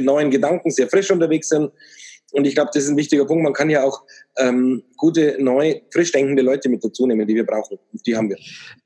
neuen 0.00 0.30
Gedanken, 0.30 0.70
sehr 0.70 0.88
frisch 0.88 1.10
unterwegs 1.10 1.48
sind. 1.48 1.70
Und 2.32 2.44
ich 2.44 2.54
glaube, 2.54 2.70
das 2.74 2.84
ist 2.84 2.90
ein 2.90 2.96
wichtiger 2.96 3.24
Punkt. 3.24 3.42
Man 3.42 3.52
kann 3.52 3.70
ja 3.70 3.82
auch 3.82 4.02
ähm, 4.36 4.82
gute, 4.96 5.36
neu, 5.40 5.80
frisch 5.90 6.12
denkende 6.12 6.42
Leute 6.42 6.68
mit 6.68 6.84
dazu 6.84 7.06
nehmen, 7.06 7.26
die 7.26 7.34
wir 7.34 7.46
brauchen. 7.46 7.78
Die 8.06 8.16
haben 8.16 8.28
wir. 8.28 8.36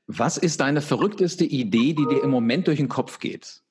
Was 0.06 0.38
ist 0.38 0.60
deine 0.60 0.80
verrückteste 0.80 1.44
Idee, 1.44 1.92
die 1.92 2.06
dir 2.06 2.22
im 2.22 2.30
Moment 2.30 2.68
durch 2.68 2.78
den 2.78 2.88
Kopf 2.88 3.18
geht? 3.18 3.62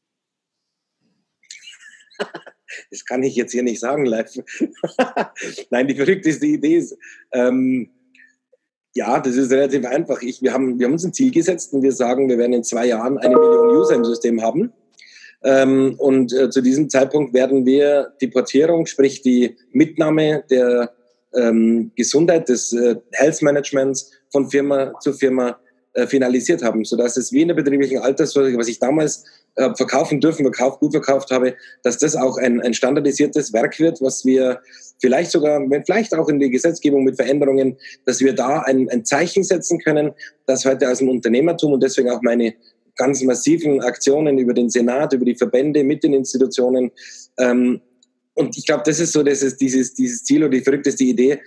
Das 2.89 3.03
kann 3.03 3.21
ich 3.21 3.35
jetzt 3.35 3.51
hier 3.51 3.63
nicht 3.63 3.81
sagen 3.81 4.05
live. 4.05 4.33
Nein, 5.71 5.87
die 5.89 5.95
verrückteste 5.95 6.45
Idee 6.45 6.77
ist, 6.77 6.97
ähm, 7.33 7.89
ja, 8.93 9.19
das 9.19 9.35
ist 9.35 9.51
relativ 9.51 9.85
einfach. 9.85 10.21
Ich, 10.21 10.41
wir, 10.41 10.53
haben, 10.53 10.79
wir 10.79 10.85
haben 10.85 10.93
uns 10.93 11.03
ein 11.03 11.13
Ziel 11.13 11.31
gesetzt 11.31 11.73
und 11.73 11.83
wir 11.83 11.91
sagen, 11.91 12.29
wir 12.29 12.37
werden 12.37 12.53
in 12.53 12.63
zwei 12.63 12.87
Jahren 12.87 13.17
eine 13.17 13.35
Million 13.37 13.77
User 13.77 13.95
im 13.95 14.05
System 14.05 14.41
haben. 14.41 14.71
Ähm, 15.43 15.95
und 15.98 16.33
äh, 16.33 16.50
zu 16.50 16.62
diesem 16.62 16.89
Zeitpunkt 16.89 17.33
werden 17.33 17.65
wir 17.65 18.13
die 18.21 18.27
Portierung, 18.27 18.86
sprich 18.86 19.21
die 19.21 19.55
Mitnahme 19.71 20.43
der 20.50 20.91
ähm, 21.33 21.91
Gesundheit, 21.95 22.50
des 22.50 22.74
äh, 22.74 22.95
Health 23.13 23.41
Managements 23.41 24.12
von 24.29 24.50
Firma 24.50 24.93
zu 25.00 25.13
Firma 25.13 25.57
äh, 25.93 26.07
finalisiert 26.07 26.63
haben, 26.63 26.86
sodass 26.86 27.17
es 27.17 27.31
wie 27.31 27.41
in 27.41 27.50
der 27.50 27.55
betrieblichen 27.55 28.00
Altersvorsorge, 28.00 28.57
was 28.57 28.67
ich 28.67 28.79
damals 28.79 29.25
äh, 29.55 29.74
verkaufen 29.75 30.21
dürfen, 30.21 30.45
verkauft, 30.45 30.79
gut 30.79 30.93
verkauft 30.93 31.31
habe, 31.31 31.55
dass 31.83 31.98
das 31.98 32.15
auch 32.15 32.38
ein, 32.38 32.62
ein 32.62 32.74
standardisiertes 32.74 33.51
Werk 33.51 33.77
wird, 33.79 34.01
was 34.01 34.24
wir 34.24 34.62
vielleicht 35.00 35.31
sogar, 35.31 35.62
vielleicht 35.86 36.15
auch 36.15 36.29
in 36.29 36.39
die 36.39 36.50
Gesetzgebung 36.50 37.03
mit 37.03 37.17
Veränderungen, 37.17 37.77
dass 38.05 38.21
wir 38.21 38.33
da 38.33 38.60
ein, 38.60 38.89
ein 38.89 39.03
Zeichen 39.03 39.43
setzen 39.43 39.79
können, 39.79 40.12
dass 40.45 40.63
heute 40.63 40.89
aus 40.89 41.00
dem 41.00 41.10
Unternehmertum 41.10 41.74
und 41.74 41.83
deswegen 41.83 42.10
auch 42.10 42.21
meine 42.21 42.53
ganz 42.95 43.21
massiven 43.24 43.81
Aktionen 43.81 44.38
über 44.38 44.53
den 44.53 44.69
Senat, 44.69 45.13
über 45.13 45.25
die 45.25 45.36
Verbände 45.36 45.83
mit 45.83 46.03
den 46.03 46.13
Institutionen, 46.13 46.91
ähm, 47.38 47.81
und 48.33 48.57
ich 48.57 48.65
glaube, 48.65 48.83
das 48.86 49.00
ist 49.00 49.12
so 49.12 49.24
das 49.24 49.43
ist 49.43 49.60
dieses, 49.60 49.93
dieses 49.93 50.24
Ziel 50.24 50.43
oder 50.43 50.51
die 50.51 50.62
verrückteste 50.62 51.03
Idee, 51.03 51.39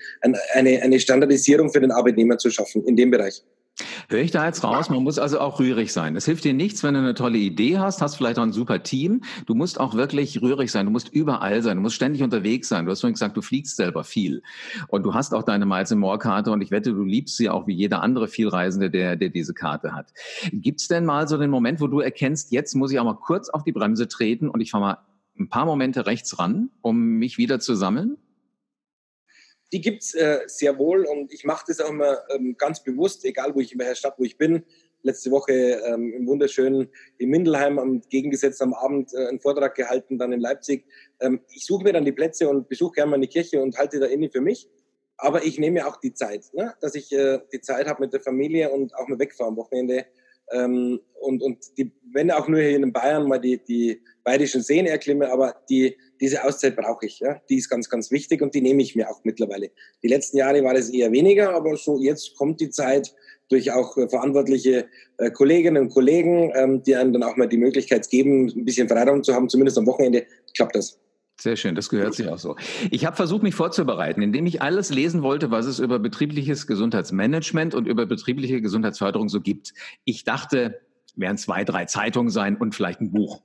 eine, 0.52 0.82
eine 0.82 1.00
Standardisierung 1.00 1.72
für 1.72 1.80
den 1.80 1.90
Arbeitnehmer 1.90 2.36
zu 2.36 2.50
schaffen 2.50 2.84
in 2.84 2.94
dem 2.94 3.10
Bereich. 3.10 3.42
Höre 4.08 4.20
ich 4.20 4.30
da 4.30 4.46
jetzt 4.46 4.62
raus? 4.62 4.88
Man 4.88 5.02
muss 5.02 5.18
also 5.18 5.40
auch 5.40 5.58
rührig 5.58 5.92
sein. 5.92 6.14
Es 6.14 6.26
hilft 6.26 6.44
dir 6.44 6.54
nichts, 6.54 6.84
wenn 6.84 6.94
du 6.94 7.00
eine 7.00 7.14
tolle 7.14 7.38
Idee 7.38 7.78
hast, 7.78 8.00
hast 8.02 8.14
vielleicht 8.14 8.38
auch 8.38 8.44
ein 8.44 8.52
super 8.52 8.84
Team. 8.84 9.22
Du 9.46 9.54
musst 9.54 9.80
auch 9.80 9.94
wirklich 9.94 10.40
rührig 10.40 10.70
sein. 10.70 10.86
Du 10.86 10.92
musst 10.92 11.08
überall 11.08 11.60
sein. 11.60 11.78
Du 11.78 11.82
musst 11.82 11.96
ständig 11.96 12.22
unterwegs 12.22 12.68
sein. 12.68 12.84
Du 12.84 12.92
hast 12.92 13.00
vorhin 13.00 13.14
gesagt, 13.14 13.36
du 13.36 13.42
fliegst 13.42 13.76
selber 13.76 14.04
viel. 14.04 14.42
Und 14.88 15.02
du 15.02 15.14
hast 15.14 15.34
auch 15.34 15.42
deine 15.42 15.66
Miles 15.66 15.92
More 15.94 16.18
Karte 16.18 16.52
und 16.52 16.60
ich 16.60 16.70
wette, 16.70 16.92
du 16.92 17.02
liebst 17.02 17.36
sie 17.36 17.50
auch 17.50 17.66
wie 17.66 17.74
jeder 17.74 18.02
andere 18.02 18.28
Vielreisende, 18.28 18.90
der, 18.90 19.16
der 19.16 19.30
diese 19.30 19.54
Karte 19.54 19.92
hat. 19.92 20.12
Gibt 20.52 20.80
es 20.80 20.88
denn 20.88 21.04
mal 21.04 21.26
so 21.26 21.36
den 21.36 21.50
Moment, 21.50 21.80
wo 21.80 21.88
du 21.88 22.00
erkennst, 22.00 22.52
jetzt 22.52 22.74
muss 22.74 22.92
ich 22.92 23.00
auch 23.00 23.04
mal 23.04 23.14
kurz 23.14 23.48
auf 23.48 23.64
die 23.64 23.72
Bremse 23.72 24.06
treten 24.06 24.48
und 24.48 24.60
ich 24.60 24.70
fahre 24.70 24.84
mal 24.84 24.98
ein 25.38 25.48
paar 25.48 25.66
Momente 25.66 26.06
rechts 26.06 26.38
ran, 26.38 26.70
um 26.80 27.18
mich 27.18 27.38
wieder 27.38 27.58
zu 27.58 27.74
sammeln? 27.74 28.18
Die 29.72 29.80
gibt 29.80 30.02
es 30.02 30.14
äh, 30.14 30.40
sehr 30.46 30.78
wohl 30.78 31.04
und 31.04 31.32
ich 31.32 31.44
mache 31.44 31.64
das 31.68 31.80
auch 31.80 31.90
immer 31.90 32.18
ähm, 32.30 32.56
ganz 32.56 32.82
bewusst, 32.82 33.24
egal 33.24 33.54
wo 33.54 33.60
ich 33.60 33.72
in 33.72 33.78
welcher 33.78 33.96
Stadt, 33.96 34.14
wo 34.18 34.24
ich 34.24 34.38
bin. 34.38 34.64
Letzte 35.02 35.30
Woche 35.30 35.52
ähm, 35.52 36.12
im 36.14 36.26
wunderschönen 36.26 36.88
in 37.18 37.28
Mindelheim 37.28 37.78
am 37.78 38.00
gegengesetzt 38.08 38.62
am 38.62 38.72
Abend 38.72 39.12
äh, 39.14 39.26
einen 39.26 39.40
Vortrag 39.40 39.74
gehalten, 39.74 40.18
dann 40.18 40.32
in 40.32 40.40
Leipzig. 40.40 40.86
Ähm, 41.20 41.40
ich 41.50 41.66
suche 41.66 41.84
mir 41.84 41.92
dann 41.92 42.04
die 42.04 42.12
Plätze 42.12 42.48
und 42.48 42.68
besuche 42.68 42.94
gerne 42.94 43.10
meine 43.10 43.26
Kirche 43.26 43.60
und 43.60 43.76
halte 43.76 44.00
da 44.00 44.06
inne 44.06 44.30
für 44.30 44.40
mich. 44.40 44.68
Aber 45.16 45.44
ich 45.44 45.58
nehme 45.58 45.86
auch 45.86 45.96
die 45.98 46.14
Zeit, 46.14 46.52
ne? 46.54 46.74
dass 46.80 46.94
ich 46.94 47.12
äh, 47.12 47.40
die 47.52 47.60
Zeit 47.60 47.86
habe 47.86 48.02
mit 48.02 48.12
der 48.12 48.20
Familie 48.20 48.70
und 48.70 48.94
auch 48.96 49.06
mal 49.08 49.18
wegfahre 49.18 49.48
am 49.48 49.56
Wochenende 49.56 50.06
ähm, 50.52 51.00
und, 51.20 51.42
und 51.42 51.58
die, 51.78 51.90
wenn 52.12 52.30
auch 52.30 52.48
nur 52.48 52.60
hier 52.60 52.76
in 52.76 52.92
Bayern 52.92 53.26
mal 53.26 53.38
die, 53.38 53.62
die 53.64 54.00
bayerischen 54.24 54.62
Seen 54.62 54.86
erklimme, 54.86 55.30
aber 55.30 55.54
die, 55.68 55.96
diese 56.20 56.44
Auszeit 56.44 56.76
brauche 56.76 57.06
ich. 57.06 57.20
Ja? 57.20 57.40
Die 57.48 57.56
ist 57.56 57.68
ganz, 57.68 57.88
ganz 57.88 58.10
wichtig 58.10 58.42
und 58.42 58.54
die 58.54 58.60
nehme 58.60 58.82
ich 58.82 58.94
mir 58.94 59.10
auch 59.10 59.20
mittlerweile. 59.24 59.70
Die 60.02 60.08
letzten 60.08 60.36
Jahre 60.36 60.62
war 60.62 60.74
es 60.74 60.90
eher 60.90 61.12
weniger, 61.12 61.54
aber 61.54 61.76
so 61.76 61.98
jetzt 61.98 62.36
kommt 62.36 62.60
die 62.60 62.70
Zeit 62.70 63.14
durch 63.48 63.70
auch 63.72 63.96
äh, 63.96 64.08
verantwortliche 64.08 64.86
äh, 65.18 65.30
Kolleginnen 65.30 65.84
und 65.84 65.90
Kollegen, 65.90 66.52
ähm, 66.54 66.82
die 66.82 66.96
einem 66.96 67.12
dann 67.12 67.22
auch 67.22 67.36
mal 67.36 67.48
die 67.48 67.56
Möglichkeit 67.56 68.08
geben, 68.08 68.48
ein 68.48 68.64
bisschen 68.64 68.88
Freiraum 68.88 69.22
zu 69.22 69.34
haben, 69.34 69.48
zumindest 69.48 69.78
am 69.78 69.86
Wochenende, 69.86 70.26
klappt 70.54 70.76
das. 70.76 70.98
Sehr 71.40 71.56
schön, 71.56 71.74
das 71.74 71.88
gehört 71.88 72.14
sich 72.14 72.28
auch 72.28 72.38
so. 72.38 72.56
Ich 72.90 73.04
habe 73.04 73.16
versucht, 73.16 73.42
mich 73.42 73.56
vorzubereiten, 73.56 74.22
indem 74.22 74.46
ich 74.46 74.62
alles 74.62 74.90
lesen 74.90 75.22
wollte, 75.22 75.50
was 75.50 75.66
es 75.66 75.80
über 75.80 75.98
betriebliches 75.98 76.66
Gesundheitsmanagement 76.66 77.74
und 77.74 77.86
über 77.86 78.06
betriebliche 78.06 78.60
Gesundheitsförderung 78.60 79.28
so 79.28 79.40
gibt. 79.40 79.74
Ich 80.04 80.22
dachte, 80.24 80.80
wären 81.16 81.36
zwei, 81.36 81.64
drei 81.64 81.86
Zeitungen 81.86 82.30
sein 82.30 82.56
und 82.56 82.74
vielleicht 82.74 83.00
ein 83.00 83.10
Buch. 83.10 83.42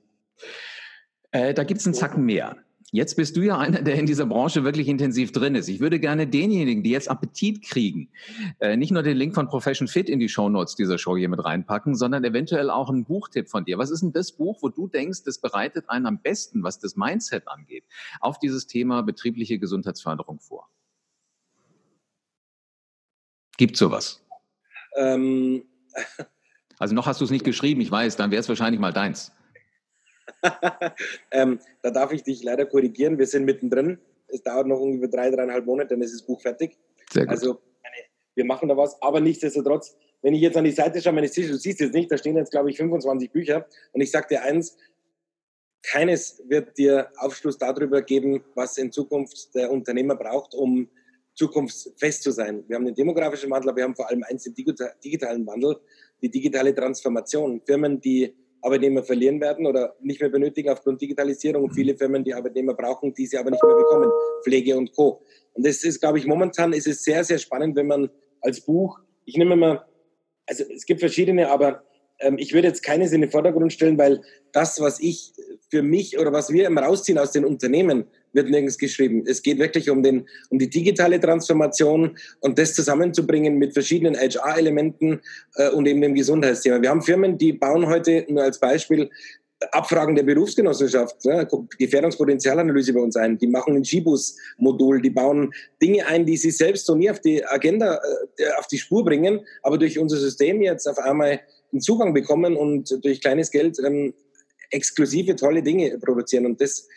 Äh, 1.32 1.52
da 1.52 1.64
gibt 1.64 1.80
es 1.80 1.86
einen 1.86 1.94
Zacken 1.94 2.24
mehr. 2.24 2.56
Jetzt 2.92 3.14
bist 3.14 3.36
du 3.36 3.42
ja 3.42 3.56
einer, 3.58 3.82
der 3.82 3.94
in 3.94 4.06
dieser 4.06 4.26
Branche 4.26 4.64
wirklich 4.64 4.88
intensiv 4.88 5.30
drin 5.30 5.54
ist. 5.54 5.68
Ich 5.68 5.80
würde 5.80 6.00
gerne 6.00 6.26
denjenigen, 6.26 6.82
die 6.82 6.90
jetzt 6.90 7.08
Appetit 7.08 7.62
kriegen, 7.62 8.10
äh, 8.58 8.76
nicht 8.76 8.90
nur 8.90 9.02
den 9.02 9.16
Link 9.16 9.34
von 9.34 9.46
Profession 9.46 9.86
Fit 9.86 10.08
in 10.08 10.18
die 10.18 10.28
Show 10.28 10.48
Notes 10.48 10.74
dieser 10.74 10.98
Show 10.98 11.16
hier 11.16 11.28
mit 11.28 11.44
reinpacken, 11.44 11.94
sondern 11.94 12.24
eventuell 12.24 12.68
auch 12.68 12.90
einen 12.90 13.04
Buchtipp 13.04 13.48
von 13.48 13.64
dir. 13.64 13.78
Was 13.78 13.90
ist 13.90 14.02
denn 14.02 14.12
das 14.12 14.32
Buch, 14.32 14.58
wo 14.60 14.68
du 14.68 14.88
denkst, 14.88 15.22
das 15.24 15.38
bereitet 15.38 15.88
einen 15.88 16.06
am 16.06 16.20
besten, 16.20 16.64
was 16.64 16.80
das 16.80 16.96
Mindset 16.96 17.46
angeht, 17.46 17.84
auf 18.20 18.38
dieses 18.38 18.66
Thema 18.66 19.02
betriebliche 19.02 19.58
Gesundheitsförderung 19.58 20.40
vor? 20.40 20.68
Gibt 23.56 23.76
sowas? 23.76 24.24
Ähm. 24.96 25.64
Also 26.78 26.94
noch 26.94 27.06
hast 27.06 27.20
du 27.20 27.26
es 27.26 27.30
nicht 27.30 27.44
geschrieben, 27.44 27.82
ich 27.82 27.90
weiß, 27.90 28.16
dann 28.16 28.30
wäre 28.30 28.40
es 28.40 28.48
wahrscheinlich 28.48 28.80
mal 28.80 28.92
deins. 28.92 29.32
ähm, 31.30 31.60
da 31.82 31.90
darf 31.90 32.12
ich 32.12 32.22
dich 32.22 32.42
leider 32.42 32.66
korrigieren. 32.66 33.18
Wir 33.18 33.26
sind 33.26 33.44
mittendrin. 33.44 33.98
Es 34.28 34.42
dauert 34.42 34.66
noch 34.66 34.80
ungefähr 34.80 35.08
drei, 35.08 35.30
dreieinhalb 35.30 35.66
Monate, 35.66 35.88
dann 35.90 36.02
ist 36.02 36.14
das 36.14 36.22
Buch 36.22 36.40
fertig. 36.40 36.78
Sehr 37.12 37.24
gut. 37.24 37.32
Also 37.32 37.60
wir 38.34 38.44
machen 38.44 38.68
da 38.68 38.76
was. 38.76 39.00
Aber 39.02 39.20
nichtsdestotrotz, 39.20 39.96
wenn 40.22 40.34
ich 40.34 40.40
jetzt 40.40 40.56
an 40.56 40.64
die 40.64 40.70
Seite 40.70 41.00
schaue, 41.02 41.20
Tisches, 41.22 41.50
du 41.50 41.56
siehst 41.56 41.80
jetzt 41.80 41.94
nicht, 41.94 42.10
da 42.10 42.16
stehen 42.16 42.36
jetzt, 42.36 42.50
glaube 42.50 42.70
ich, 42.70 42.76
25 42.76 43.32
Bücher. 43.32 43.66
Und 43.92 44.00
ich 44.00 44.10
sage 44.10 44.28
dir 44.28 44.42
eins, 44.42 44.76
keines 45.82 46.42
wird 46.46 46.76
dir 46.78 47.10
Aufschluss 47.16 47.58
darüber 47.58 48.02
geben, 48.02 48.44
was 48.54 48.76
in 48.78 48.92
Zukunft 48.92 49.54
der 49.54 49.70
Unternehmer 49.70 50.14
braucht, 50.14 50.54
um 50.54 50.88
zukunftsfest 51.34 52.22
zu 52.22 52.32
sein. 52.32 52.64
Wir 52.68 52.76
haben 52.76 52.84
den 52.84 52.94
demografischen 52.94 53.50
Wandel, 53.50 53.70
aber 53.70 53.78
wir 53.78 53.84
haben 53.84 53.96
vor 53.96 54.08
allem 54.08 54.22
eins, 54.24 54.44
den 54.44 54.54
digitalen 54.54 55.46
Wandel, 55.46 55.80
die 56.20 56.30
digitale 56.30 56.74
Transformation. 56.74 57.62
Firmen, 57.64 58.00
die 58.00 58.34
Arbeitnehmer 58.62 59.02
verlieren 59.02 59.40
werden 59.40 59.66
oder 59.66 59.94
nicht 60.00 60.20
mehr 60.20 60.30
benötigen 60.30 60.70
aufgrund 60.70 61.00
Digitalisierung 61.00 61.64
und 61.64 61.74
viele 61.74 61.96
Firmen, 61.96 62.24
die 62.24 62.34
Arbeitnehmer 62.34 62.74
brauchen, 62.74 63.14
die 63.14 63.26
sie 63.26 63.38
aber 63.38 63.50
nicht 63.50 63.62
mehr 63.62 63.74
bekommen, 63.74 64.10
Pflege 64.44 64.76
und 64.76 64.92
Co. 64.94 65.22
Und 65.54 65.66
das 65.66 65.82
ist, 65.84 66.00
glaube 66.00 66.18
ich, 66.18 66.26
momentan 66.26 66.72
ist 66.72 66.86
es 66.86 67.02
sehr, 67.02 67.24
sehr 67.24 67.38
spannend, 67.38 67.76
wenn 67.76 67.86
man 67.86 68.10
als 68.40 68.60
Buch, 68.60 68.98
ich 69.24 69.36
nehme 69.36 69.56
mal, 69.56 69.84
also 70.46 70.64
es 70.74 70.84
gibt 70.86 71.00
verschiedene, 71.00 71.50
aber 71.50 71.82
ähm, 72.20 72.36
ich 72.38 72.52
würde 72.52 72.68
jetzt 72.68 72.82
keines 72.82 73.12
in 73.12 73.20
den 73.20 73.30
Vordergrund 73.30 73.72
stellen, 73.72 73.98
weil 73.98 74.20
das, 74.52 74.80
was 74.80 75.00
ich 75.00 75.32
für 75.70 75.82
mich 75.82 76.18
oder 76.18 76.32
was 76.32 76.52
wir 76.52 76.66
immer 76.66 76.82
rausziehen 76.82 77.18
aus 77.18 77.32
den 77.32 77.44
Unternehmen, 77.44 78.06
wird 78.32 78.50
nirgends 78.50 78.78
geschrieben. 78.78 79.24
Es 79.26 79.42
geht 79.42 79.58
wirklich 79.58 79.90
um, 79.90 80.02
den, 80.02 80.26
um 80.50 80.58
die 80.58 80.70
digitale 80.70 81.20
Transformation 81.20 82.16
und 82.40 82.58
das 82.58 82.74
zusammenzubringen 82.74 83.56
mit 83.56 83.72
verschiedenen 83.72 84.16
HR-Elementen 84.16 85.20
äh, 85.56 85.70
und 85.70 85.86
eben 85.86 86.00
dem 86.00 86.14
Gesundheitsthema. 86.14 86.82
Wir 86.82 86.90
haben 86.90 87.02
Firmen, 87.02 87.38
die 87.38 87.52
bauen 87.52 87.86
heute, 87.86 88.26
nur 88.28 88.42
als 88.42 88.58
Beispiel, 88.58 89.10
Abfragen 89.72 90.14
der 90.14 90.22
Berufsgenossenschaft, 90.22 91.22
ne, 91.26 91.46
Gefährdungspotenzialanalyse 91.78 92.94
bei 92.94 93.00
uns 93.00 93.16
ein. 93.16 93.36
Die 93.36 93.46
machen 93.46 93.76
ein 93.76 93.84
Skibus-Modul, 93.84 95.02
die 95.02 95.10
bauen 95.10 95.52
Dinge 95.82 96.06
ein, 96.06 96.24
die 96.24 96.38
sie 96.38 96.50
selbst 96.50 96.86
so 96.86 96.94
nie 96.94 97.10
auf 97.10 97.20
die 97.20 97.44
Agenda, 97.44 98.00
äh, 98.38 98.52
auf 98.58 98.66
die 98.68 98.78
Spur 98.78 99.04
bringen, 99.04 99.40
aber 99.62 99.76
durch 99.76 99.98
unser 99.98 100.16
System 100.16 100.62
jetzt 100.62 100.86
auf 100.86 100.98
einmal 100.98 101.40
einen 101.72 101.82
Zugang 101.82 102.14
bekommen 102.14 102.56
und 102.56 103.04
durch 103.04 103.20
kleines 103.20 103.50
Geld 103.50 103.78
ähm, 103.84 104.14
exklusive, 104.70 105.36
tolle 105.36 105.62
Dinge 105.62 105.98
produzieren. 105.98 106.46
Und 106.46 106.60
das 106.60 106.88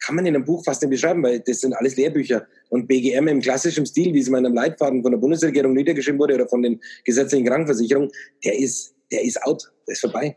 kann 0.00 0.16
man 0.16 0.26
in 0.26 0.34
einem 0.34 0.44
Buch 0.44 0.64
fast 0.64 0.82
nicht 0.82 0.90
beschreiben, 0.90 1.22
weil 1.22 1.40
das 1.40 1.60
sind 1.60 1.74
alles 1.74 1.96
Lehrbücher. 1.96 2.46
Und 2.70 2.86
BGM 2.86 3.28
im 3.28 3.40
klassischen 3.40 3.86
Stil, 3.86 4.14
wie 4.14 4.20
es 4.20 4.26
in 4.26 4.32
meinem 4.32 4.54
Leitfaden 4.54 5.02
von 5.02 5.12
der 5.12 5.18
Bundesregierung 5.18 5.72
niedergeschrieben 5.72 6.18
wurde 6.18 6.34
oder 6.34 6.48
von 6.48 6.62
den 6.62 6.80
gesetzlichen 7.04 7.46
Krankenversicherungen, 7.46 8.10
der 8.44 8.58
ist, 8.58 8.94
der 9.10 9.24
ist 9.24 9.42
out, 9.42 9.70
der 9.86 9.92
ist 9.92 10.00
vorbei. 10.00 10.36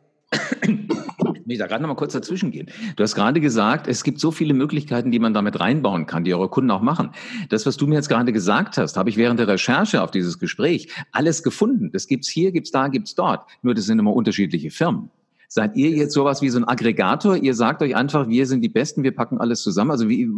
Ich 1.47 1.57
da 1.57 1.67
gerade 1.67 1.81
noch 1.83 1.89
mal 1.89 1.95
kurz 1.95 2.13
dazwischen 2.13 2.51
gehen. 2.51 2.69
Du 2.95 3.03
hast 3.03 3.15
gerade 3.15 3.41
gesagt, 3.41 3.87
es 3.87 4.03
gibt 4.03 4.19
so 4.19 4.31
viele 4.31 4.53
Möglichkeiten, 4.53 5.11
die 5.11 5.19
man 5.19 5.33
damit 5.33 5.59
reinbauen 5.59 6.05
kann, 6.05 6.23
die 6.23 6.33
eure 6.33 6.49
Kunden 6.49 6.71
auch 6.71 6.81
machen. 6.81 7.11
Das, 7.49 7.65
was 7.65 7.75
du 7.75 7.87
mir 7.87 7.95
jetzt 7.95 8.07
gerade 8.07 8.31
gesagt 8.31 8.77
hast, 8.77 8.95
habe 8.95 9.09
ich 9.09 9.17
während 9.17 9.39
der 9.39 9.49
Recherche 9.49 10.01
auf 10.01 10.11
dieses 10.11 10.39
Gespräch 10.39 10.87
alles 11.11 11.43
gefunden. 11.43 11.91
Das 11.91 12.07
gibt's 12.07 12.29
hier, 12.29 12.53
gibt's 12.53 12.71
da, 12.71 12.87
gibt's 12.87 13.15
dort. 13.15 13.45
Nur 13.61 13.73
das 13.73 13.85
sind 13.85 13.99
immer 13.99 14.13
unterschiedliche 14.13 14.71
Firmen. 14.71 15.09
Seid 15.53 15.75
ihr 15.75 15.89
jetzt 15.89 16.13
sowas 16.13 16.41
wie 16.41 16.47
so 16.47 16.59
ein 16.59 16.63
Aggregator? 16.63 17.35
Ihr 17.35 17.53
sagt 17.53 17.81
euch 17.81 17.93
einfach, 17.93 18.29
wir 18.29 18.45
sind 18.45 18.61
die 18.61 18.69
Besten, 18.69 19.03
wir 19.03 19.13
packen 19.13 19.37
alles 19.37 19.61
zusammen. 19.61 19.91
Also 19.91 20.07
wie, 20.07 20.29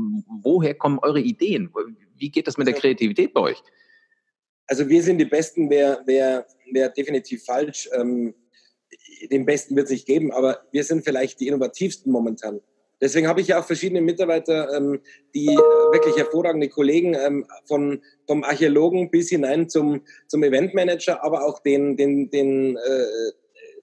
woher 0.42 0.74
kommen 0.74 0.98
eure 1.04 1.20
Ideen? 1.20 1.70
Wie 2.18 2.32
geht 2.32 2.48
das 2.48 2.58
mit 2.58 2.66
der 2.66 2.74
Kreativität 2.74 3.32
bei 3.32 3.42
euch? 3.42 3.62
Also 4.66 4.90
wir 4.90 5.04
sind 5.04 5.20
die 5.20 5.26
Besten, 5.26 5.70
wäre 5.70 6.02
wär, 6.08 6.48
wär 6.72 6.90
definitiv 6.90 7.46
falsch. 7.46 7.88
Ähm, 7.94 8.34
den 9.30 9.46
Besten 9.46 9.76
wird 9.76 9.86
es 9.86 9.92
nicht 9.92 10.08
geben, 10.08 10.32
aber 10.32 10.62
wir 10.72 10.84
sind 10.84 11.04
vielleicht 11.04 11.40
die 11.40 11.48
innovativsten 11.48 12.12
momentan. 12.12 12.60
Deswegen 13.00 13.28
habe 13.28 13.40
ich 13.40 13.50
ja 13.50 13.60
auch 13.60 13.66
verschiedene 13.66 14.02
Mitarbeiter, 14.02 14.76
ähm, 14.76 15.00
die 15.36 15.46
äh, 15.46 15.58
wirklich 15.92 16.18
hervorragende 16.18 16.70
Kollegen 16.70 17.14
ähm, 17.14 17.46
von, 17.68 18.02
vom 18.26 18.44
Archäologen 18.44 19.12
bis 19.12 19.30
hinein 19.30 19.70
zum, 19.70 20.02
zum 20.28 20.42
Eventmanager, 20.42 21.24
aber 21.24 21.46
auch 21.46 21.60
den, 21.60 21.98
den, 21.98 22.32
den 22.32 22.78
äh, 22.78 23.32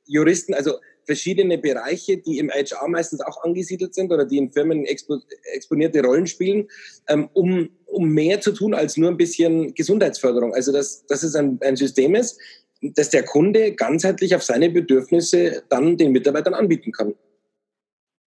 Juristen. 0.07 0.55
Also 0.55 0.73
verschiedene 1.05 1.59
Bereiche, 1.59 2.19
die 2.19 2.39
im 2.39 2.51
HR 2.51 2.89
meistens 2.89 3.21
auch 3.21 3.43
angesiedelt 3.45 3.95
sind 3.95 4.13
oder 4.13 4.25
die 4.25 4.39
in 4.39 4.51
Firmen 4.51 4.85
expo 4.85 5.19
exponierte 5.55 6.03
Rollen 6.03 6.27
spielen, 6.27 6.69
ähm, 7.09 7.29
um, 7.33 7.71
um 7.87 8.09
mehr 8.09 8.41
zu 8.41 8.53
tun 8.53 8.75
als 8.75 8.97
nur 8.97 9.11
ein 9.11 9.17
bisschen 9.17 9.75
Gesundheitsförderung. 9.75 10.55
Also 10.55 10.73
dass, 10.73 11.07
dass 11.07 11.23
es 11.23 11.35
ein, 11.35 11.59
ein 11.63 11.77
System 11.77 12.15
ist, 12.15 12.39
das 12.83 13.11
der 13.11 13.25
Kunde 13.25 13.73
ganzheitlich 13.73 14.35
auf 14.35 14.43
seine 14.43 14.71
Bedürfnisse 14.71 15.63
dann 15.69 15.97
den 15.97 16.13
Mitarbeitern 16.13 16.55
anbieten 16.55 16.93
kann. 16.93 17.15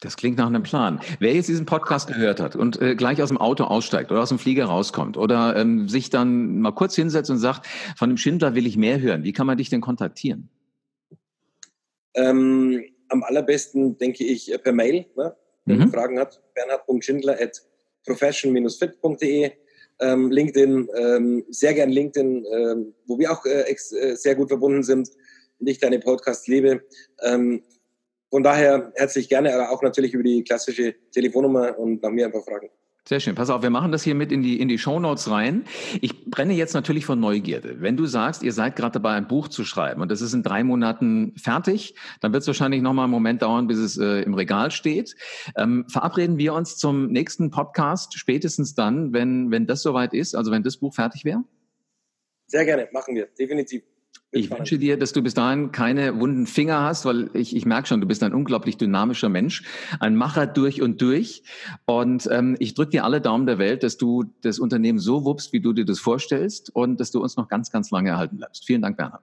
Das 0.04 0.18
klingt 0.18 0.38
nach 0.38 0.48
einem 0.48 0.64
Plan. 0.64 1.00
Wer 1.20 1.34
jetzt 1.34 1.48
diesen 1.48 1.66
Podcast 1.66 2.08
gehört 2.10 2.42
hat 2.42 2.58
und 2.58 2.82
äh, 2.82 2.94
gleich 2.94 3.22
aus 3.22 3.30
dem 3.30 3.38
Auto 3.38 3.64
aussteigt 3.64 4.12
oder 4.12 4.22
aus 4.22 4.30
dem 4.30 4.38
Flieger 4.38 4.66
rauskommt 4.66 5.16
oder 5.16 5.56
ähm, 5.56 5.88
sich 5.88 6.10
dann 6.10 6.60
mal 6.60 6.74
kurz 6.74 6.96
hinsetzt 6.96 7.30
und 7.30 7.38
sagt, 7.38 7.66
von 7.96 8.10
dem 8.10 8.18
Schindler 8.18 8.54
will 8.54 8.68
ich 8.68 8.76
mehr 8.76 9.00
hören, 9.00 9.24
wie 9.24 9.32
kann 9.32 9.48
man 9.48 9.58
dich 9.58 9.70
denn 9.70 9.80
kontaktieren? 9.80 10.50
Ähm, 12.16 12.84
am 13.10 13.24
allerbesten 13.24 13.98
denke 13.98 14.24
ich 14.24 14.52
äh, 14.52 14.58
per 14.58 14.74
Mail, 14.74 15.06
ne? 15.16 15.36
wenn 15.66 15.80
mhm. 15.80 15.92
Fragen 15.92 16.20
hat, 16.20 16.42
bernhard.schindler 16.56 17.40
at 17.40 17.62
profession-fit.de. 18.06 19.52
Ähm, 20.00 20.32
LinkedIn, 20.32 20.90
ähm, 20.96 21.46
sehr 21.50 21.74
gern 21.76 21.90
LinkedIn, 21.90 22.46
ähm, 22.52 22.94
wo 23.06 23.20
wir 23.20 23.32
auch 23.32 23.46
äh, 23.46 23.72
äh, 23.72 24.16
sehr 24.16 24.36
gut 24.36 24.50
verbunden 24.50 24.82
sind 24.82 25.10
und 25.60 25.68
ich 25.68 25.80
deine 25.80 26.00
Podcast 26.00 26.48
liebe. 26.48 26.82
Ähm, 27.22 27.62
von 28.32 28.42
daher 28.42 28.92
herzlich 28.96 29.30
gerne, 29.30 29.54
aber 29.54 29.70
auch 29.70 29.84
natürlich 29.84 30.16
über 30.16 30.24
die 30.24 30.44
klassische 30.44 30.96
Telefonnummer 31.12 31.78
und 31.78 32.02
nach 32.02 32.10
mir 32.10 32.26
einfach 32.26 32.44
fragen. 32.44 32.70
Sehr 33.06 33.20
schön. 33.20 33.36
Pass 33.36 33.50
auf, 33.50 33.62
wir 33.62 33.70
machen 33.70 33.92
das 33.92 34.02
hier 34.02 34.16
mit 34.16 34.32
in 34.32 34.42
die, 34.44 34.62
in 34.62 34.70
die 34.70 34.78
Shownotes 34.78 35.30
rein. 35.30 35.66
Ich 36.00 36.24
brenne 36.26 36.54
jetzt 36.54 36.74
natürlich 36.74 37.06
von 37.06 37.20
Neugierde. 37.20 37.82
Wenn 37.82 37.98
du 37.98 38.06
sagst, 38.06 38.44
ihr 38.44 38.54
seid 38.54 38.78
gerade 38.78 38.94
dabei, 38.94 39.16
ein 39.16 39.28
Buch 39.28 39.50
zu 39.50 39.66
schreiben 39.66 40.02
und 40.02 40.10
das 40.10 40.22
ist 40.22 40.34
in 40.34 40.42
drei 40.42 40.64
Monaten 40.64 41.34
fertig, 41.36 41.96
dann 42.22 42.32
wird 42.32 42.44
es 42.44 42.48
wahrscheinlich 42.48 42.82
nochmal 42.82 43.04
einen 43.04 43.12
Moment 43.12 43.42
dauern, 43.42 43.68
bis 43.68 43.78
es 43.78 43.98
äh, 43.98 44.22
im 44.22 44.34
Regal 44.36 44.72
steht. 44.72 45.16
Ähm, 45.58 45.86
verabreden 45.90 46.38
wir 46.38 46.54
uns 46.54 46.78
zum 46.78 47.08
nächsten 47.08 47.52
Podcast 47.52 48.18
spätestens 48.18 48.74
dann, 48.74 49.12
wenn, 49.12 49.52
wenn 49.52 49.68
das 49.68 49.82
soweit 49.82 50.14
ist, 50.14 50.34
also 50.34 50.52
wenn 50.52 50.64
das 50.64 50.78
Buch 50.78 50.96
fertig 50.96 51.26
wäre? 51.26 51.44
Sehr 52.48 52.64
gerne, 52.64 52.88
machen 52.94 53.16
wir, 53.16 53.28
definitiv. 53.38 53.84
Ich 54.36 54.50
wünsche 54.50 54.80
dir, 54.80 54.98
dass 54.98 55.14
du 55.14 55.22
bis 55.22 55.36
dahin 55.36 55.72
keine 55.72 56.20
wunden 56.20 56.48
Finger 56.48 56.82
hast, 56.82 57.06
weil 57.06 57.30
ich, 57.36 57.56
ich 57.56 57.68
merke 57.68 57.88
schon, 57.88 58.02
du 58.02 58.08
bist 58.08 58.24
ein 58.24 58.34
unglaublich 58.34 58.78
dynamischer 58.78 59.30
Mensch, 59.30 59.64
ein 60.00 60.16
Macher 60.16 60.48
durch 60.48 60.82
und 60.82 61.00
durch. 61.04 61.44
Und 61.86 62.28
ähm, 62.32 62.56
ich 62.58 62.74
drücke 62.74 62.90
dir 62.90 63.04
alle 63.04 63.22
Daumen 63.22 63.46
der 63.46 63.60
Welt, 63.60 63.84
dass 63.84 63.98
du 63.98 64.26
das 64.42 64.58
Unternehmen 64.58 64.98
so 64.98 65.24
wuppst, 65.24 65.54
wie 65.54 65.60
du 65.60 65.72
dir 65.72 65.86
das 65.86 66.00
vorstellst 66.00 66.76
und 66.76 67.00
dass 67.00 67.12
du 67.12 67.22
uns 67.22 67.38
noch 67.38 67.48
ganz, 67.48 67.70
ganz 67.70 67.92
lange 67.92 68.10
erhalten 68.10 68.38
bleibst. 68.38 68.66
Vielen 68.66 68.82
Dank, 68.82 68.98
Bernhard. 68.98 69.22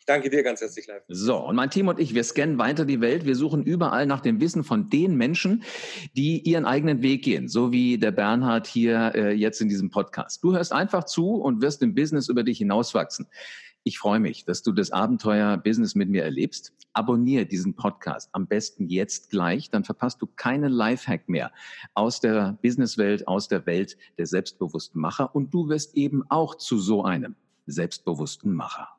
Ich 0.00 0.04
danke 0.04 0.30
dir 0.30 0.42
ganz 0.42 0.62
herzlich, 0.62 0.88
live. 0.88 1.02
So, 1.06 1.36
und 1.36 1.54
mein 1.54 1.70
Team 1.70 1.86
und 1.86 2.00
ich, 2.00 2.12
wir 2.12 2.24
scannen 2.24 2.58
weiter 2.58 2.84
die 2.84 3.00
Welt. 3.00 3.24
Wir 3.24 3.36
suchen 3.36 3.62
überall 3.62 4.06
nach 4.06 4.20
dem 4.20 4.40
Wissen 4.40 4.64
von 4.64 4.88
den 4.88 5.16
Menschen, 5.16 5.62
die 6.16 6.40
ihren 6.40 6.64
eigenen 6.64 7.02
Weg 7.02 7.22
gehen, 7.22 7.46
so 7.46 7.70
wie 7.70 7.98
der 7.98 8.10
Bernhard 8.10 8.66
hier 8.66 9.12
äh, 9.14 9.32
jetzt 9.32 9.60
in 9.60 9.68
diesem 9.68 9.90
Podcast. 9.90 10.42
Du 10.42 10.54
hörst 10.54 10.72
einfach 10.72 11.04
zu 11.04 11.34
und 11.34 11.62
wirst 11.62 11.82
im 11.82 11.94
Business 11.94 12.28
über 12.28 12.42
dich 12.42 12.58
hinauswachsen. 12.58 13.28
Ich 13.88 13.98
freue 13.98 14.20
mich, 14.20 14.44
dass 14.44 14.62
du 14.62 14.72
das 14.72 14.90
Abenteuer 14.90 15.56
Business 15.56 15.94
mit 15.94 16.10
mir 16.10 16.22
erlebst. 16.22 16.74
Abonniere 16.92 17.46
diesen 17.46 17.72
Podcast 17.72 18.28
am 18.32 18.46
besten 18.46 18.86
jetzt 18.90 19.30
gleich, 19.30 19.70
dann 19.70 19.82
verpasst 19.82 20.20
du 20.20 20.26
keinen 20.26 20.70
Lifehack 20.70 21.26
mehr 21.26 21.52
aus 21.94 22.20
der 22.20 22.58
Businesswelt, 22.60 23.26
aus 23.26 23.48
der 23.48 23.64
Welt 23.64 23.96
der 24.18 24.26
selbstbewussten 24.26 25.00
Macher 25.00 25.34
und 25.34 25.54
du 25.54 25.70
wirst 25.70 25.94
eben 25.94 26.22
auch 26.28 26.56
zu 26.56 26.76
so 26.76 27.02
einem 27.02 27.34
selbstbewussten 27.64 28.52
Macher. 28.52 28.97